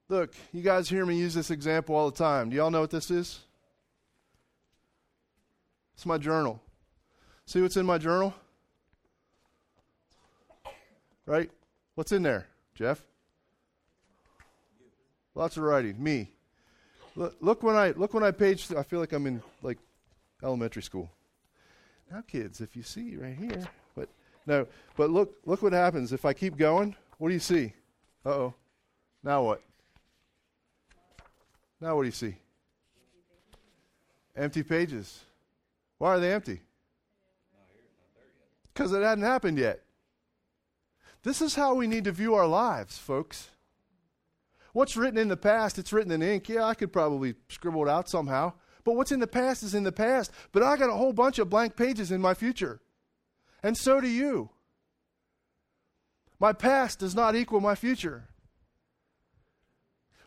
Look, 0.08 0.32
you 0.52 0.62
guys 0.62 0.88
hear 0.88 1.04
me 1.04 1.16
use 1.16 1.34
this 1.34 1.50
example 1.50 1.96
all 1.96 2.10
the 2.10 2.16
time. 2.16 2.48
Do 2.48 2.56
y'all 2.56 2.70
know 2.70 2.80
what 2.80 2.90
this 2.90 3.10
is? 3.10 3.40
It's 5.94 6.06
my 6.06 6.16
journal. 6.16 6.62
See 7.44 7.60
what's 7.60 7.76
in 7.76 7.84
my 7.84 7.98
journal? 7.98 8.32
Right? 11.28 11.50
What's 11.94 12.10
in 12.12 12.22
there, 12.22 12.46
Jeff? 12.74 13.02
Lots 15.34 15.58
of 15.58 15.62
writing. 15.62 16.02
Me. 16.02 16.30
Look, 17.16 17.36
look 17.42 17.62
when 17.62 17.76
I 17.76 17.90
look 17.90 18.14
when 18.14 18.22
I 18.22 18.30
page. 18.30 18.72
I 18.72 18.82
feel 18.82 18.98
like 18.98 19.12
I'm 19.12 19.26
in 19.26 19.42
like 19.62 19.76
elementary 20.42 20.82
school. 20.82 21.10
Now, 22.10 22.22
kids, 22.26 22.62
if 22.62 22.74
you 22.74 22.82
see 22.82 23.14
right 23.16 23.36
here, 23.36 23.68
but 23.94 24.08
no, 24.46 24.66
but 24.96 25.10
look, 25.10 25.36
look 25.44 25.60
what 25.60 25.74
happens 25.74 26.14
if 26.14 26.24
I 26.24 26.32
keep 26.32 26.56
going. 26.56 26.96
What 27.18 27.28
do 27.28 27.34
you 27.34 27.40
see? 27.40 27.74
Uh 28.24 28.30
oh. 28.30 28.54
Now 29.22 29.42
what? 29.42 29.62
Now 31.78 31.94
what 31.94 32.04
do 32.04 32.06
you 32.06 32.12
see? 32.12 32.36
Empty 34.34 34.62
pages. 34.62 35.20
Why 35.98 36.14
are 36.14 36.20
they 36.20 36.32
empty? 36.32 36.62
Because 38.72 38.92
it 38.92 39.02
hadn't 39.02 39.24
happened 39.24 39.58
yet. 39.58 39.82
This 41.22 41.42
is 41.42 41.54
how 41.54 41.74
we 41.74 41.86
need 41.86 42.04
to 42.04 42.12
view 42.12 42.34
our 42.34 42.46
lives, 42.46 42.98
folks. 42.98 43.48
What's 44.72 44.96
written 44.96 45.18
in 45.18 45.28
the 45.28 45.36
past, 45.36 45.78
it's 45.78 45.92
written 45.92 46.12
in 46.12 46.22
ink. 46.22 46.48
Yeah, 46.48 46.64
I 46.64 46.74
could 46.74 46.92
probably 46.92 47.34
scribble 47.48 47.86
it 47.86 47.90
out 47.90 48.08
somehow. 48.08 48.52
But 48.84 48.94
what's 48.94 49.12
in 49.12 49.20
the 49.20 49.26
past 49.26 49.62
is 49.62 49.74
in 49.74 49.82
the 49.82 49.92
past. 49.92 50.30
But 50.52 50.62
I 50.62 50.76
got 50.76 50.90
a 50.90 50.96
whole 50.96 51.12
bunch 51.12 51.38
of 51.38 51.50
blank 51.50 51.76
pages 51.76 52.12
in 52.12 52.20
my 52.20 52.34
future. 52.34 52.80
And 53.62 53.76
so 53.76 54.00
do 54.00 54.08
you. 54.08 54.50
My 56.38 56.52
past 56.52 57.00
does 57.00 57.14
not 57.14 57.34
equal 57.34 57.60
my 57.60 57.74
future. 57.74 58.27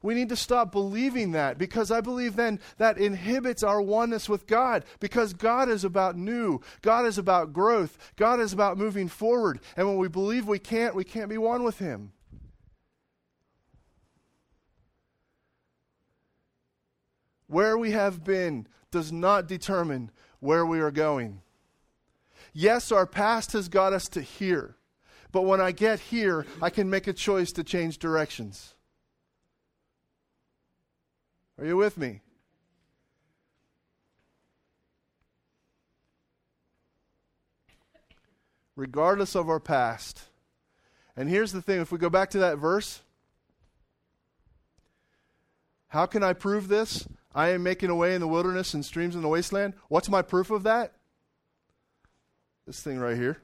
We 0.04 0.16
need 0.16 0.30
to 0.30 0.36
stop 0.36 0.72
believing 0.72 1.32
that 1.34 1.58
because 1.58 1.92
I 1.92 2.02
believe 2.02 2.36
then 2.36 2.60
that 2.78 2.98
inhibits 2.98 3.62
our 3.62 3.82
oneness 3.82 4.28
with 4.28 4.48
God 4.48 4.84
because 5.00 5.34
God 5.34 5.70
is 5.70 5.84
about 5.84 6.18
new. 6.18 6.60
God 6.82 7.06
is 7.06 7.20
about 7.20 7.54
growth. 7.54 7.98
God 8.16 8.40
is 8.40 8.52
about 8.52 8.78
moving 8.78 9.08
forward. 9.08 9.60
And 9.78 9.88
when 9.88 9.98
we 9.98 10.08
believe 10.08 10.48
we 10.48 10.60
can't, 10.60 10.96
we 10.96 11.04
can't 11.04 11.30
be 11.30 11.38
one 11.38 11.64
with 11.64 11.78
Him. 11.78 12.14
Where 17.46 17.78
we 17.78 17.92
have 17.92 18.24
been 18.24 18.66
does 18.90 19.12
not 19.12 19.48
determine 19.48 20.10
where 20.40 20.66
we 20.66 20.80
are 20.80 20.92
going. 20.92 21.42
Yes, 22.54 22.92
our 22.92 23.06
past 23.06 23.52
has 23.54 23.70
got 23.70 23.94
us 23.94 24.08
to 24.10 24.22
here. 24.22 24.78
But 25.32 25.44
when 25.44 25.62
I 25.62 25.72
get 25.72 26.00
here, 26.00 26.46
I 26.62 26.70
can 26.70 26.90
make 26.90 27.08
a 27.08 27.14
choice 27.14 27.52
to 27.54 27.64
change 27.64 28.00
directions. 28.00 28.74
Are 31.62 31.66
you 31.66 31.78
with 31.78 31.96
me? 31.96 32.22
Regardless 38.76 39.36
of 39.36 39.48
our 39.48 39.60
past. 39.60 40.24
And 41.16 41.30
here's 41.30 41.52
the 41.52 41.62
thing 41.62 41.80
if 41.80 41.92
we 41.92 42.00
go 42.00 42.10
back 42.10 42.32
to 42.32 42.40
that 42.40 42.58
verse, 42.58 43.02
how 45.90 46.08
can 46.08 46.24
I 46.24 46.34
prove 46.34 46.68
this? 46.68 47.08
I 47.36 47.50
am 47.50 47.62
making 47.62 47.92
a 47.92 47.96
way 47.96 48.16
in 48.16 48.22
the 48.22 48.28
wilderness 48.28 48.74
and 48.74 48.84
streams 48.84 49.16
in 49.16 49.22
the 49.22 49.28
wasteland. 49.28 49.76
What's 49.88 50.10
my 50.10 50.24
proof 50.24 50.50
of 50.50 50.64
that? 50.64 50.94
This 52.66 52.82
thing 52.82 52.98
right 52.98 53.16
here. 53.16 53.38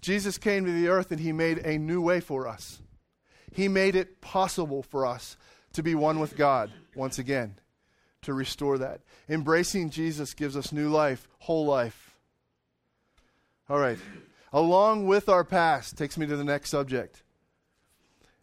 Jesus 0.00 0.38
came 0.38 0.66
to 0.66 0.72
the 0.72 0.86
earth 0.86 1.10
and 1.10 1.18
he 1.18 1.32
made 1.32 1.58
a 1.66 1.78
new 1.78 2.00
way 2.00 2.20
for 2.20 2.46
us. 2.46 2.78
He 3.52 3.68
made 3.68 3.94
it 3.94 4.20
possible 4.20 4.82
for 4.82 5.06
us 5.06 5.36
to 5.74 5.82
be 5.82 5.94
one 5.94 6.18
with 6.18 6.36
God 6.36 6.70
once 6.94 7.18
again, 7.18 7.56
to 8.22 8.32
restore 8.32 8.78
that. 8.78 9.00
Embracing 9.28 9.90
Jesus 9.90 10.34
gives 10.34 10.56
us 10.56 10.72
new 10.72 10.88
life, 10.88 11.28
whole 11.38 11.66
life. 11.66 12.14
All 13.68 13.78
right. 13.78 13.98
Along 14.52 15.06
with 15.06 15.28
our 15.28 15.44
past 15.44 15.96
takes 15.96 16.18
me 16.18 16.26
to 16.26 16.36
the 16.36 16.44
next 16.44 16.70
subject. 16.70 17.22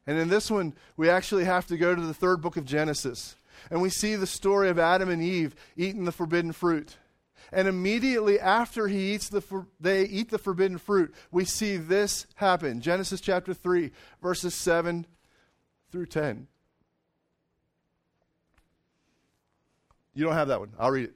And 0.08 0.18
in 0.18 0.30
this 0.30 0.50
one, 0.50 0.74
we 0.98 1.10
actually 1.10 1.46
have 1.46 1.68
to 1.68 1.78
go 1.78 1.94
to 1.94 2.02
the 2.02 2.14
third 2.14 2.42
book 2.42 2.58
of 2.58 2.66
Genesis. 2.66 3.36
And 3.70 3.82
we 3.82 3.90
see 3.90 4.16
the 4.16 4.26
story 4.26 4.70
of 4.70 4.80
Adam 4.80 5.10
and 5.10 5.22
Eve 5.22 5.56
eating 5.78 6.06
the 6.06 6.12
forbidden 6.12 6.52
fruit. 6.52 6.98
And 7.52 7.68
immediately 7.68 8.40
after 8.40 8.88
he 8.88 9.14
eats 9.14 9.30
the 9.30 9.42
for, 9.42 9.68
they 9.80 10.04
eat 10.04 10.30
the 10.30 10.38
forbidden 10.38 10.78
fruit, 10.78 11.14
we 11.32 11.46
see 11.46 11.78
this 11.78 12.28
happen. 12.36 12.82
Genesis 12.82 13.22
chapter 13.22 13.54
3, 13.54 13.92
verses 14.22 14.54
7 14.54 15.06
through 15.92 16.06
10. 16.06 16.48
You 20.14 20.26
don't 20.26 20.34
have 20.34 20.50
that 20.50 20.60
one. 20.60 20.74
I'll 20.78 20.92
read 20.92 21.06
it. 21.06 21.16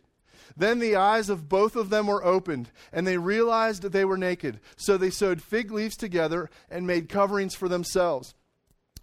Then 0.56 0.80
the 0.80 0.96
eyes 0.96 1.30
of 1.30 1.50
both 1.50 1.76
of 1.76 1.90
them 1.90 2.08
were 2.08 2.24
opened, 2.24 2.72
and 2.92 3.08
they 3.08 3.18
realized 3.18 3.82
that 3.82 3.92
they 3.92 4.06
were 4.06 4.18
naked. 4.18 4.60
So 4.76 4.98
they 4.98 5.10
sewed 5.10 5.42
fig 5.42 5.72
leaves 5.72 5.98
together 5.98 6.50
and 6.70 6.86
made 6.86 7.10
coverings 7.10 7.56
for 7.56 7.68
themselves. 7.68 8.36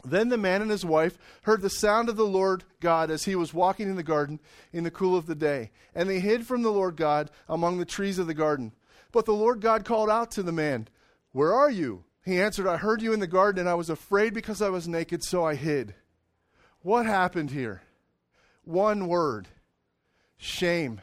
Then 0.05 0.29
the 0.29 0.39
man 0.39 0.63
and 0.63 0.71
his 0.71 0.85
wife 0.85 1.19
heard 1.43 1.63
the 1.63 1.71
sound 1.71 2.09
of 2.09 2.17
the 2.17 2.27
Lord 2.27 2.65
God 2.81 3.11
as 3.11 3.25
he 3.25 3.35
was 3.35 3.53
walking 3.53 3.89
in 3.89 3.97
the 3.97 4.03
garden 4.03 4.41
in 4.73 4.85
the 4.85 4.91
cool 4.91 5.17
of 5.17 5.27
the 5.27 5.35
day. 5.35 5.71
And 5.95 6.09
they 6.09 6.21
hid 6.21 6.47
from 6.47 6.63
the 6.63 6.73
Lord 6.73 6.97
God 6.97 7.31
among 7.49 7.79
the 7.79 7.85
trees 7.85 8.19
of 8.19 8.27
the 8.27 8.35
garden. 8.35 8.73
But 9.13 9.27
the 9.27 9.33
Lord 9.33 9.61
God 9.61 9.85
called 9.85 10.09
out 10.09 10.31
to 10.33 10.43
the 10.43 10.53
man, 10.53 10.89
Where 11.33 11.53
are 11.53 11.71
you? 11.71 12.05
He 12.25 12.41
answered, 12.41 12.67
I 12.67 12.77
heard 12.77 13.03
you 13.03 13.13
in 13.13 13.21
the 13.21 13.27
garden, 13.27 13.61
and 13.61 13.69
I 13.69 13.75
was 13.75 13.91
afraid 13.91 14.35
because 14.35 14.63
I 14.63 14.69
was 14.69 14.87
naked, 14.87 15.25
so 15.25 15.45
I 15.45 15.55
hid. 15.55 15.95
What 16.83 17.07
happened 17.07 17.51
here? 17.51 17.83
One 18.65 19.09
word 19.09 19.49
shame. 20.37 21.01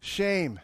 Shame. 0.00 0.60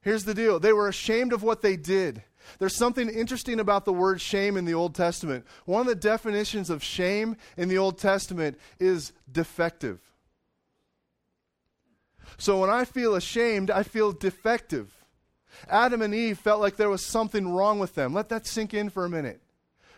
Here's 0.00 0.24
the 0.24 0.34
deal 0.34 0.58
they 0.60 0.72
were 0.72 0.88
ashamed 0.88 1.32
of 1.32 1.42
what 1.42 1.62
they 1.62 1.76
did. 1.76 2.22
There's 2.58 2.76
something 2.76 3.08
interesting 3.08 3.60
about 3.60 3.84
the 3.84 3.92
word 3.92 4.20
shame 4.20 4.56
in 4.56 4.64
the 4.64 4.74
Old 4.74 4.94
Testament. 4.94 5.46
One 5.64 5.82
of 5.82 5.86
the 5.86 5.94
definitions 5.94 6.70
of 6.70 6.82
shame 6.82 7.36
in 7.56 7.68
the 7.68 7.78
Old 7.78 7.98
Testament 7.98 8.58
is 8.78 9.12
defective. 9.30 10.00
So 12.38 12.58
when 12.58 12.70
I 12.70 12.84
feel 12.84 13.14
ashamed, 13.14 13.70
I 13.70 13.82
feel 13.82 14.12
defective. 14.12 14.92
Adam 15.68 16.02
and 16.02 16.14
Eve 16.14 16.38
felt 16.38 16.60
like 16.60 16.76
there 16.76 16.88
was 16.88 17.06
something 17.06 17.48
wrong 17.48 17.78
with 17.78 17.94
them. 17.94 18.14
Let 18.14 18.28
that 18.30 18.46
sink 18.46 18.74
in 18.74 18.90
for 18.90 19.04
a 19.04 19.10
minute. 19.10 19.40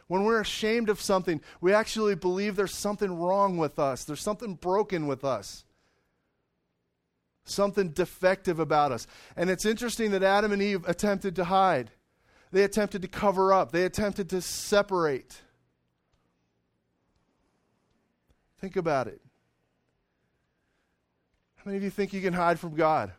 When 0.06 0.24
we're 0.24 0.40
ashamed 0.40 0.90
of 0.90 1.00
something, 1.00 1.40
we 1.60 1.72
actually 1.72 2.14
believe 2.14 2.56
there's 2.56 2.76
something 2.76 3.18
wrong 3.18 3.56
with 3.56 3.78
us, 3.78 4.04
there's 4.04 4.22
something 4.22 4.54
broken 4.54 5.06
with 5.06 5.24
us, 5.24 5.64
something 7.44 7.90
defective 7.90 8.58
about 8.58 8.92
us. 8.92 9.06
And 9.36 9.48
it's 9.48 9.64
interesting 9.64 10.10
that 10.10 10.22
Adam 10.22 10.52
and 10.52 10.60
Eve 10.60 10.86
attempted 10.86 11.36
to 11.36 11.44
hide. 11.44 11.90
They 12.54 12.62
attempted 12.62 13.02
to 13.02 13.08
cover 13.08 13.52
up, 13.52 13.72
they 13.72 13.82
attempted 13.82 14.30
to 14.30 14.40
separate. 14.40 15.42
Think 18.60 18.76
about 18.76 19.08
it. 19.08 19.20
How 21.56 21.62
many 21.64 21.78
of 21.78 21.82
you 21.82 21.90
think 21.90 22.12
you 22.12 22.20
can 22.22 22.32
hide 22.32 22.60
from 22.60 22.76
God? 22.76 23.10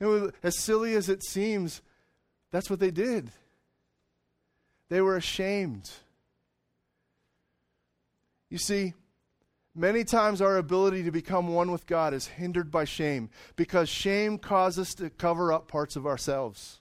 Was, 0.00 0.32
as 0.42 0.58
silly 0.58 0.96
as 0.96 1.08
it 1.08 1.22
seems, 1.22 1.80
that's 2.50 2.68
what 2.68 2.80
they 2.80 2.90
did. 2.90 3.30
They 4.88 5.00
were 5.00 5.16
ashamed. 5.16 5.88
You 8.50 8.58
see, 8.58 8.94
many 9.76 10.02
times 10.02 10.42
our 10.42 10.56
ability 10.56 11.04
to 11.04 11.12
become 11.12 11.46
one 11.46 11.70
with 11.70 11.86
God 11.86 12.14
is 12.14 12.26
hindered 12.26 12.72
by 12.72 12.84
shame 12.84 13.30
because 13.54 13.88
shame 13.88 14.38
causes 14.38 14.88
us 14.88 14.94
to 14.94 15.08
cover 15.08 15.52
up 15.52 15.68
parts 15.68 15.94
of 15.94 16.04
ourselves. 16.04 16.80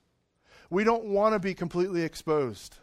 We 0.70 0.84
don't 0.84 1.06
want 1.06 1.34
to 1.34 1.40
be 1.40 1.54
completely 1.54 2.04
exposed. 2.04 2.76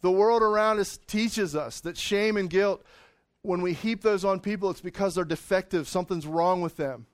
The 0.00 0.10
world 0.10 0.42
around 0.42 0.80
us 0.80 0.98
teaches 1.06 1.54
us 1.54 1.80
that 1.80 1.96
shame 1.96 2.36
and 2.36 2.50
guilt, 2.50 2.84
when 3.42 3.60
we 3.60 3.72
heap 3.72 4.02
those 4.02 4.24
on 4.24 4.40
people, 4.40 4.70
it's 4.70 4.80
because 4.80 5.14
they're 5.14 5.24
defective, 5.24 5.88
something's 5.88 6.26
wrong 6.26 6.60
with 6.60 6.76
them. 6.76 7.06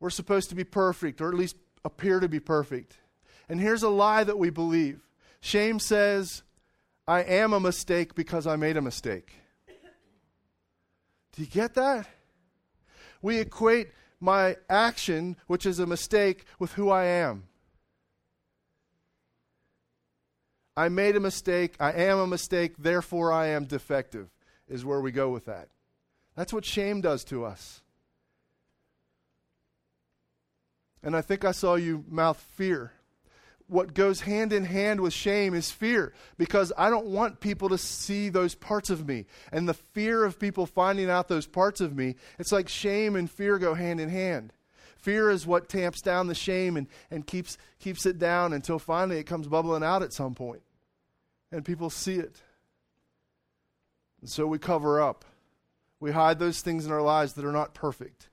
We're 0.00 0.10
supposed 0.10 0.50
to 0.50 0.54
be 0.54 0.64
perfect, 0.64 1.20
or 1.20 1.28
at 1.28 1.34
least 1.34 1.56
appear 1.84 2.20
to 2.20 2.28
be 2.28 2.40
perfect. 2.40 2.98
And 3.48 3.60
here's 3.60 3.82
a 3.82 3.88
lie 3.88 4.24
that 4.24 4.38
we 4.38 4.50
believe 4.50 5.00
shame 5.40 5.78
says, 5.78 6.42
I 7.06 7.22
am 7.22 7.52
a 7.52 7.60
mistake 7.60 8.14
because 8.14 8.46
I 8.46 8.56
made 8.56 8.76
a 8.76 8.82
mistake. 8.82 9.32
Do 11.32 11.42
you 11.42 11.48
get 11.48 11.74
that? 11.74 12.06
We 13.22 13.38
equate 13.38 13.88
my 14.22 14.56
action, 14.70 15.36
which 15.46 15.66
is 15.66 15.78
a 15.78 15.86
mistake, 15.86 16.44
with 16.58 16.72
who 16.72 16.88
I 16.88 17.04
am. 17.04 17.44
I 20.76 20.88
made 20.88 21.16
a 21.16 21.20
mistake. 21.20 21.74
I 21.78 21.92
am 21.92 22.18
a 22.18 22.26
mistake. 22.26 22.74
Therefore, 22.78 23.32
I 23.32 23.48
am 23.48 23.64
defective, 23.64 24.28
is 24.68 24.84
where 24.84 25.00
we 25.00 25.12
go 25.12 25.28
with 25.28 25.44
that. 25.46 25.68
That's 26.36 26.52
what 26.52 26.64
shame 26.64 27.00
does 27.00 27.24
to 27.24 27.44
us. 27.44 27.82
And 31.02 31.16
I 31.16 31.20
think 31.20 31.44
I 31.44 31.52
saw 31.52 31.74
you 31.74 32.04
mouth 32.08 32.40
fear 32.40 32.92
what 33.72 33.94
goes 33.94 34.20
hand 34.20 34.52
in 34.52 34.64
hand 34.64 35.00
with 35.00 35.12
shame 35.12 35.54
is 35.54 35.70
fear 35.70 36.12
because 36.36 36.72
I 36.76 36.90
don't 36.90 37.06
want 37.06 37.40
people 37.40 37.70
to 37.70 37.78
see 37.78 38.28
those 38.28 38.54
parts 38.54 38.90
of 38.90 39.06
me. 39.08 39.26
And 39.50 39.68
the 39.68 39.74
fear 39.74 40.24
of 40.24 40.38
people 40.38 40.66
finding 40.66 41.08
out 41.08 41.28
those 41.28 41.46
parts 41.46 41.80
of 41.80 41.96
me, 41.96 42.16
it's 42.38 42.52
like 42.52 42.68
shame 42.68 43.16
and 43.16 43.30
fear 43.30 43.58
go 43.58 43.74
hand 43.74 44.00
in 44.00 44.08
hand. 44.08 44.52
Fear 44.98 45.30
is 45.30 45.46
what 45.46 45.68
tamps 45.68 46.00
down 46.00 46.28
the 46.28 46.34
shame 46.34 46.76
and, 46.76 46.86
and 47.10 47.26
keeps, 47.26 47.58
keeps 47.80 48.06
it 48.06 48.18
down 48.18 48.52
until 48.52 48.78
finally 48.78 49.18
it 49.18 49.24
comes 49.24 49.48
bubbling 49.48 49.82
out 49.82 50.02
at 50.02 50.12
some. 50.12 50.36
And 51.50 51.64
people 51.64 51.90
see 51.90 52.16
it. 52.16 52.40
And 54.20 54.30
so 54.30 54.46
we 54.46 54.58
cover 54.58 55.00
up. 55.00 55.24
We 55.98 56.12
hide 56.12 56.38
those 56.38 56.60
things 56.60 56.86
in 56.86 56.92
our 56.92 57.02
lives 57.02 57.32
that 57.34 57.44
are 57.44 57.52
not 57.52 57.74
perfect. 57.74 58.28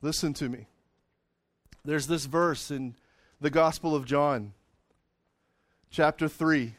Listen 0.00 0.32
to 0.34 0.48
me. 0.48 0.66
There's 1.84 2.06
this 2.06 2.26
verse 2.26 2.70
in 2.70 2.96
the 3.40 3.50
Gospel 3.50 3.94
of 3.94 4.04
John, 4.04 4.52
chapter 5.90 6.28
3. 6.28 6.74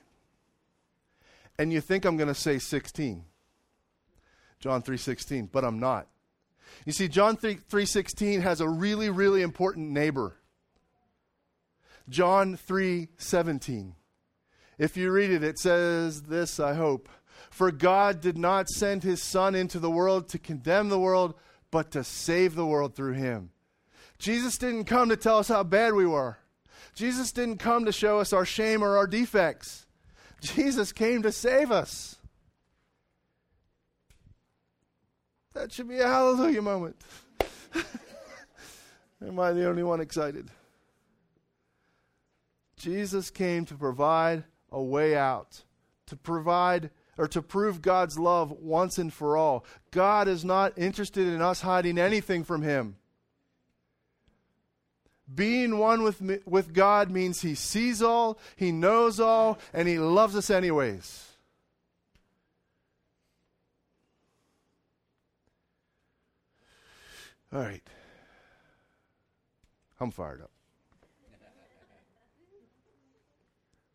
And 1.58 1.74
you 1.74 1.82
think 1.82 2.06
I'm 2.06 2.18
going 2.18 2.28
to 2.28 2.36
say 2.36 2.60
16. 2.60 3.26
John 4.60 4.82
3:16, 4.82 5.50
but 5.52 5.64
I'm 5.64 5.80
not. 5.80 6.08
You 6.86 6.92
see 6.92 7.08
John 7.08 7.38
3:16 7.38 8.42
has 8.42 8.62
a 8.62 8.70
really 8.70 9.10
really 9.10 9.42
important 9.42 9.92
neighbor. 9.92 10.36
John 12.10 12.58
3:17. 12.58 13.96
If 14.78 14.98
you 14.98 15.12
read 15.12 15.32
it 15.32 15.44
it 15.44 15.60
says 15.60 16.24
this, 16.24 16.60
I 16.60 16.74
hope. 16.74 17.10
For 17.50 17.72
God 17.72 18.22
did 18.22 18.38
not 18.38 18.70
send 18.70 19.04
his 19.04 19.24
son 19.24 19.56
into 19.56 19.80
the 19.80 19.90
world 19.90 20.28
to 20.30 20.40
condemn 20.40 20.90
the 20.90 21.00
world, 21.00 21.36
but 21.72 21.92
to 21.92 22.04
save 22.04 22.56
the 22.56 22.66
world 22.66 22.96
through 22.96 23.14
him. 23.14 23.52
Jesus 24.20 24.58
didn't 24.58 24.84
come 24.84 25.10
to 25.10 25.18
tell 25.18 25.40
us 25.40 25.48
how 25.48 25.64
bad 25.64 25.94
we 25.94 26.06
were. 26.06 26.38
Jesus 26.94 27.32
didn't 27.32 27.58
come 27.58 27.86
to 27.86 27.92
show 27.92 28.20
us 28.20 28.34
our 28.34 28.46
shame 28.46 28.84
or 28.84 28.98
our 28.98 29.08
defects. 29.08 29.88
Jesus 30.42 30.92
came 30.92 31.22
to 31.24 31.32
save 31.32 31.72
us. 31.72 32.18
That 35.54 35.72
should 35.72 35.90
be 35.90 36.00
a 36.00 36.08
hallelujah 36.08 36.62
moment. 36.62 36.98
Am 39.26 39.40
I 39.40 39.52
the 39.52 39.68
only 39.68 39.84
one 39.84 40.00
excited? 40.00 40.50
Jesus 42.78 43.30
came 43.30 43.66
to 43.66 43.76
provide 43.76 44.44
a 44.72 44.82
way 44.82 45.18
out, 45.18 45.64
to 46.08 46.16
provide 46.16 46.92
or 47.18 47.28
to 47.28 47.42
prove 47.42 47.82
God's 47.82 48.18
love 48.18 48.52
once 48.52 48.98
and 48.98 49.12
for 49.12 49.36
all. 49.36 49.66
God 49.92 50.30
is 50.30 50.46
not 50.46 50.78
interested 50.78 51.28
in 51.28 51.42
us 51.42 51.62
hiding 51.62 51.98
anything 51.98 52.46
from 52.46 52.62
Him. 52.62 52.96
Being 55.34 55.78
one 55.78 56.02
with, 56.04 56.22
me, 56.22 56.40
with 56.46 56.74
God 56.74 57.12
means 57.12 57.42
He 57.42 57.56
sees 57.56 58.02
all, 58.02 58.40
He 58.56 58.72
knows 58.72 59.20
all, 59.20 59.60
and 59.74 59.88
He 59.88 60.00
loves 60.00 60.36
us 60.36 60.50
anyways. 60.50 61.26
All 67.52 67.60
right. 67.60 67.82
I'm 70.00 70.12
fired 70.12 70.42
up. 70.42 70.52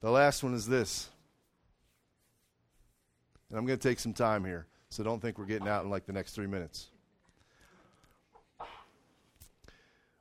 The 0.01 0.11
last 0.11 0.43
one 0.43 0.55
is 0.55 0.67
this. 0.67 1.09
And 3.49 3.59
I'm 3.59 3.67
going 3.67 3.79
to 3.79 3.89
take 3.89 3.99
some 3.99 4.13
time 4.13 4.45
here, 4.45 4.67
so 4.91 5.03
don't 5.03 5.23
think 5.23 5.39
we're 5.39 5.47
getting 5.47 5.69
out 5.69 5.85
in 5.85 5.91
like 5.91 6.05
the 6.05 6.13
next 6.13 6.33
three 6.33 6.47
minutes. 6.47 6.91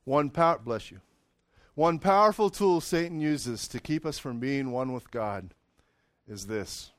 One 0.06 0.30
power, 0.30 0.60
bless 0.60 0.92
you. 0.92 1.00
One 1.76 1.98
powerful 1.98 2.50
tool 2.50 2.82
Satan 2.82 3.20
uses 3.20 3.68
to 3.70 3.80
keep 3.80 4.06
us 4.06 4.20
from 4.20 4.40
being 4.40 4.72
one 4.72 4.94
with 4.94 5.10
God 5.12 5.54
is 6.28 6.46
this 6.48 6.92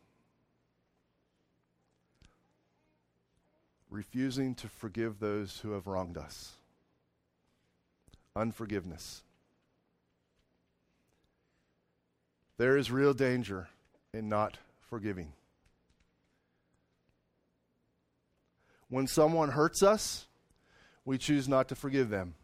refusing 3.94 4.56
to 4.56 4.68
forgive 4.68 5.20
those 5.20 5.60
who 5.60 5.70
have 5.70 5.86
wronged 5.86 6.18
us. 6.18 6.54
Unforgiveness. 8.34 9.22
There 12.56 12.76
is 12.76 12.90
real 12.90 13.14
danger 13.14 13.68
in 14.12 14.28
not 14.28 14.58
forgiving. 14.80 15.32
When 18.88 19.06
someone 19.06 19.50
hurts 19.50 19.82
us, 19.82 20.26
we 21.04 21.16
choose 21.16 21.48
not 21.48 21.68
to 21.68 21.76
forgive 21.76 22.10
them. 22.10 22.34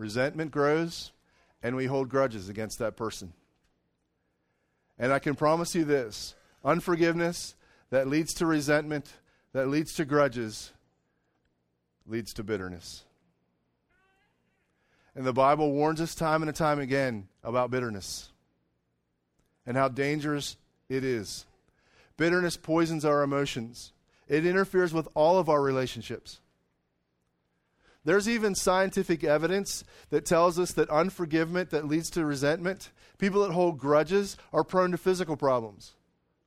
Resentment 0.00 0.50
grows, 0.50 1.12
and 1.62 1.76
we 1.76 1.84
hold 1.84 2.08
grudges 2.08 2.48
against 2.48 2.78
that 2.78 2.96
person. 2.96 3.34
And 4.98 5.12
I 5.12 5.18
can 5.18 5.34
promise 5.34 5.74
you 5.74 5.84
this 5.84 6.34
unforgiveness 6.64 7.54
that 7.90 8.08
leads 8.08 8.32
to 8.34 8.46
resentment 8.46 9.12
that 9.52 9.68
leads 9.68 9.92
to 9.96 10.06
grudges 10.06 10.72
leads 12.06 12.32
to 12.32 12.42
bitterness. 12.42 13.04
And 15.14 15.26
the 15.26 15.34
Bible 15.34 15.70
warns 15.70 16.00
us 16.00 16.14
time 16.14 16.42
and 16.42 16.56
time 16.56 16.80
again 16.80 17.28
about 17.44 17.70
bitterness 17.70 18.30
and 19.66 19.76
how 19.76 19.88
dangerous 19.88 20.56
it 20.88 21.04
is. 21.04 21.44
Bitterness 22.16 22.56
poisons 22.56 23.04
our 23.04 23.22
emotions, 23.22 23.92
it 24.28 24.46
interferes 24.46 24.94
with 24.94 25.08
all 25.12 25.38
of 25.38 25.50
our 25.50 25.60
relationships. 25.60 26.40
There's 28.04 28.28
even 28.28 28.54
scientific 28.54 29.24
evidence 29.24 29.84
that 30.08 30.24
tells 30.24 30.58
us 30.58 30.72
that 30.72 30.88
unforgiveness 30.88 31.68
that 31.70 31.86
leads 31.86 32.08
to 32.10 32.24
resentment, 32.24 32.90
people 33.18 33.42
that 33.42 33.52
hold 33.52 33.78
grudges 33.78 34.36
are 34.52 34.64
prone 34.64 34.90
to 34.92 34.98
physical 34.98 35.36
problems, 35.36 35.92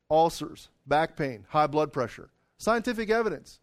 ulcers, 0.10 0.70
back 0.88 1.16
pain, 1.16 1.46
high 1.50 1.68
blood 1.68 1.94
pressure. 1.94 2.30
Scientific 2.58 3.10
evidence. 3.10 3.60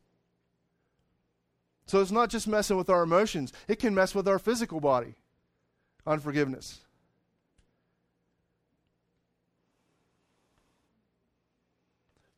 So 1.86 2.00
it's 2.00 2.12
not 2.12 2.30
just 2.30 2.46
messing 2.46 2.76
with 2.76 2.88
our 2.88 3.02
emotions, 3.02 3.52
it 3.66 3.80
can 3.80 3.94
mess 3.94 4.14
with 4.14 4.28
our 4.28 4.38
physical 4.38 4.78
body. 4.78 5.14
Unforgiveness. 6.06 6.80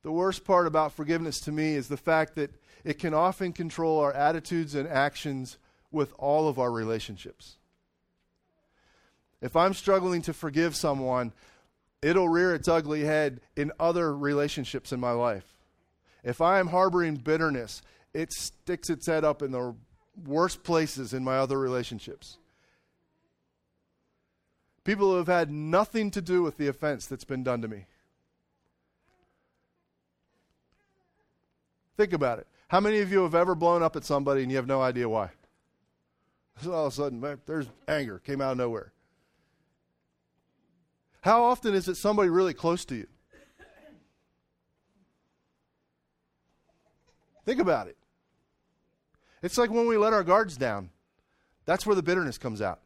The 0.03 0.13
worst 0.13 0.45
part 0.45 0.67
about 0.67 0.93
forgiveness 0.93 1.41
to 1.41 1.53
me 1.53 1.75
is 1.75 1.89
the 1.89 1.97
fact 1.97 2.35
that 2.35 2.51
it 2.85 2.99
can 2.99 3.15
often 3.15 3.53
control 3.53 4.01
our 4.01 4.13
attitudes 4.13 4.75
and 4.75 4.89
actions 4.89 5.59
with 5.93 6.13
all 6.19 6.49
of 6.49 6.59
our 6.59 6.73
relationships. 6.73 7.57
If 9.41 9.55
I'm 9.55 9.75
struggling 9.75 10.23
to 10.23 10.33
forgive 10.33 10.75
someone, 10.75 11.33
it'll 12.01 12.29
rear 12.29 12.55
its 12.55 12.69
ugly 12.69 13.05
head 13.05 13.41
in 13.57 13.73
other 13.79 14.17
relationships 14.17 14.93
in 14.93 15.01
my 15.01 15.13
life. 15.13 15.55
If 16.25 16.41
I 16.41 16.59
am 16.59 16.69
harboring 16.69 17.17
bitterness, 17.17 17.83
it 18.15 18.33
sticks 18.33 18.91
its 18.91 19.07
head 19.07 19.25
up 19.25 19.43
in 19.43 19.53
the 19.53 19.75
worst 20.27 20.63
places 20.63 21.13
in 21.13 21.25
my 21.25 21.37
other 21.37 21.59
relationships. 21.59 22.39
People 24.85 25.11
who 25.11 25.17
have 25.17 25.29
had 25.29 25.51
nothing 25.51 26.11
to 26.11 26.21
do 26.21 26.43
with 26.43 26.57
the 26.57 26.67
offense 26.69 27.07
that's 27.07 27.25
been 27.25 27.45
done 27.45 27.63
to 27.63 27.69
me. 27.69 27.87
Think 31.97 32.13
about 32.13 32.39
it. 32.39 32.47
How 32.69 32.81
many 32.81 33.01
of 33.01 33.13
you 33.13 33.23
have 33.23 33.35
ever 33.35 33.55
blown 33.55 33.83
up 33.83 33.97
at 33.97 34.05
somebody 34.05 34.43
and 34.43 34.51
you 34.51 34.57
have 34.57 34.67
no 34.67 34.81
idea 34.81 35.09
why? 35.09 35.31
So 36.63 36.73
all 36.73 36.87
of 36.87 36.93
a 36.93 36.97
sudden, 36.97 37.39
there's 37.47 37.67
anger, 37.87 38.19
came 38.19 38.41
out 38.41 38.53
of 38.53 38.59
nowhere. 38.59 38.93
How 41.21 41.43
often 41.45 41.75
is 41.75 41.89
it 41.89 41.97
somebody 41.97 42.29
really 42.29 42.55
close 42.55 42.85
to 42.87 42.95
you? 42.95 43.07
Think 47.45 47.61
about 47.61 47.89
it. 47.89 47.97
It's 49.43 49.59
like 49.59 49.71
when 49.71 49.87
we 49.87 49.97
let 49.97 50.13
our 50.13 50.23
guards 50.23 50.57
down. 50.57 50.91
That's 51.65 51.85
where 51.85 51.97
the 51.97 52.03
bitterness 52.03 52.39
comes 52.39 52.63
out. 52.63 52.81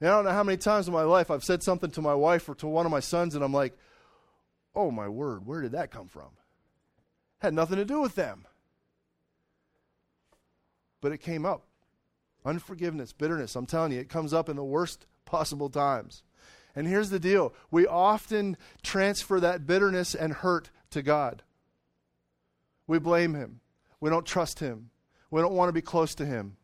And 0.00 0.08
I 0.08 0.12
don't 0.12 0.24
know 0.24 0.32
how 0.32 0.42
many 0.42 0.56
times 0.56 0.86
in 0.88 0.94
my 0.94 1.02
life 1.02 1.30
I've 1.30 1.44
said 1.44 1.62
something 1.62 1.90
to 1.92 2.02
my 2.02 2.14
wife 2.14 2.48
or 2.48 2.54
to 2.56 2.66
one 2.66 2.86
of 2.86 2.92
my 2.92 3.00
sons, 3.00 3.34
and 3.34 3.44
I'm 3.44 3.52
like, 3.52 3.76
oh 4.74 4.90
my 4.90 5.08
word, 5.08 5.46
where 5.46 5.60
did 5.60 5.72
that 5.72 5.90
come 5.90 6.08
from? 6.08 6.30
Had 7.40 7.54
nothing 7.54 7.76
to 7.76 7.84
do 7.84 8.00
with 8.00 8.14
them. 8.14 8.46
But 11.00 11.12
it 11.12 11.18
came 11.18 11.44
up. 11.44 11.64
Unforgiveness, 12.44 13.12
bitterness, 13.12 13.54
I'm 13.56 13.66
telling 13.66 13.92
you, 13.92 14.00
it 14.00 14.08
comes 14.08 14.32
up 14.32 14.48
in 14.48 14.56
the 14.56 14.64
worst 14.64 15.06
possible 15.26 15.68
times. 15.68 16.22
And 16.74 16.86
here's 16.86 17.10
the 17.10 17.18
deal 17.18 17.52
we 17.70 17.86
often 17.86 18.56
transfer 18.82 19.40
that 19.40 19.66
bitterness 19.66 20.14
and 20.14 20.32
hurt 20.32 20.70
to 20.90 21.02
God. 21.02 21.42
We 22.86 22.98
blame 22.98 23.34
him. 23.34 23.60
We 24.00 24.10
don't 24.10 24.26
trust 24.26 24.60
him. 24.60 24.90
We 25.30 25.40
don't 25.40 25.54
want 25.54 25.68
to 25.68 25.74
be 25.74 25.82
close 25.82 26.14
to 26.16 26.26
him. 26.26 26.56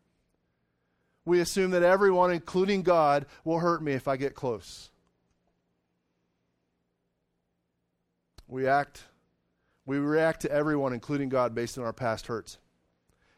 We 1.24 1.40
assume 1.40 1.72
that 1.72 1.82
everyone, 1.82 2.32
including 2.32 2.82
God, 2.82 3.26
will 3.44 3.58
hurt 3.58 3.82
me 3.82 3.92
if 3.92 4.08
I 4.08 4.16
get 4.16 4.34
close. 4.34 4.90
We 8.48 8.66
act, 8.66 9.02
we 9.86 9.98
react 9.98 10.42
to 10.42 10.50
everyone, 10.50 10.92
including 10.92 11.28
God, 11.28 11.54
based 11.54 11.78
on 11.78 11.84
our 11.84 11.92
past 11.92 12.26
hurts. 12.26 12.58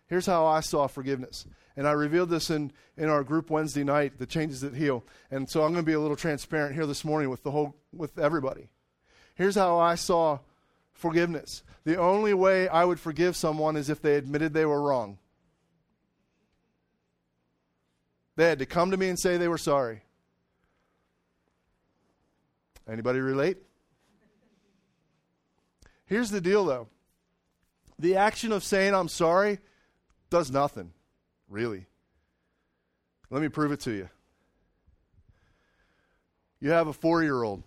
Here's 0.07 0.27
how 0.27 0.47
I 0.47 0.61
saw 0.61 0.87
forgiveness. 0.87 1.47
And 1.77 1.87
I 1.87 1.93
revealed 1.93 2.31
this 2.31 2.51
in, 2.51 2.73
in 2.97 3.09
our 3.09 3.23
group 3.23 3.51
Wednesday 3.51 3.85
night, 3.85 4.19
the 4.19 4.27
changes 4.27 4.63
that 4.63 4.75
heal. 4.75 5.05
And 5.31 5.49
so 5.49 5.63
I'm 5.63 5.73
going 5.73 5.85
to 5.85 5.87
be 5.87 5.93
a 5.93 6.01
little 6.01 6.17
transparent 6.17 6.75
here 6.75 6.87
this 6.87 7.05
morning 7.05 7.31
with 7.31 7.43
the 7.43 7.51
whole 7.51 7.77
with 7.93 8.19
everybody. 8.19 8.69
Here's 9.35 9.55
how 9.55 9.79
I 9.79 9.95
saw 9.95 10.41
forgiveness. 10.93 11.63
The 11.85 11.97
only 11.97 12.35
way 12.35 12.67
I 12.67 12.85
would 12.85 12.99
forgive 12.99 13.37
someone 13.37 13.77
is 13.77 13.91
if 13.91 14.03
they 14.03 14.17
admitted 14.17 14.53
they 14.53 14.67
were 14.67 14.83
wrong. 14.83 15.19
They 18.37 18.49
had 18.49 18.59
to 18.59 18.67
come 18.67 18.91
to 18.91 18.97
me 18.97 19.09
and 19.09 19.19
say 19.19 19.37
they 19.37 19.49
were 19.49 19.59
sorry. 19.59 20.03
Anybody 22.91 23.21
relate? 23.21 23.59
Here's 26.09 26.31
the 26.31 26.41
deal 26.41 26.65
though. 26.65 26.89
The 27.99 28.17
action 28.17 28.51
of 28.53 28.65
saying 28.65 28.95
I'm 28.95 29.09
sorry 29.09 29.59
does 30.31 30.51
nothing, 30.51 30.93
really. 31.49 31.87
Let 33.31 33.43
me 33.43 33.49
prove 33.49 33.73
it 33.73 33.81
to 33.81 33.93
you. 33.93 34.09
You 36.61 36.71
have 36.71 36.89
a 36.89 36.93
four 36.93 37.23
year 37.23 37.43
old 37.43 37.63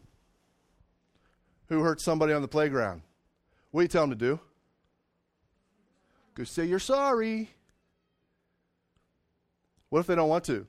who 1.70 1.82
hurt 1.82 2.02
somebody 2.02 2.34
on 2.34 2.42
the 2.42 2.48
playground. 2.48 3.04
What 3.70 3.82
do 3.82 3.84
you 3.84 3.88
tell 3.88 4.04
them 4.04 4.10
to 4.10 4.16
do? 4.16 4.40
Go 6.34 6.44
say 6.44 6.66
you're 6.66 6.80
sorry. 6.80 7.50
What 9.90 10.00
if 10.00 10.08
they 10.08 10.16
don't 10.16 10.30
want 10.30 10.46
to? 10.46 10.66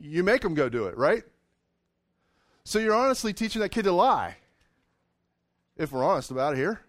You 0.00 0.24
make 0.24 0.42
them 0.42 0.54
go 0.54 0.68
do 0.68 0.86
it, 0.86 0.96
right? 0.96 1.22
So 2.64 2.78
you're 2.78 2.94
honestly 2.94 3.32
teaching 3.32 3.62
that 3.62 3.68
kid 3.68 3.84
to 3.84 3.92
lie. 3.92 4.36
If 5.78 5.92
we're 5.92 6.04
honest 6.04 6.30
about 6.30 6.54
it 6.54 6.56
here, 6.56 6.80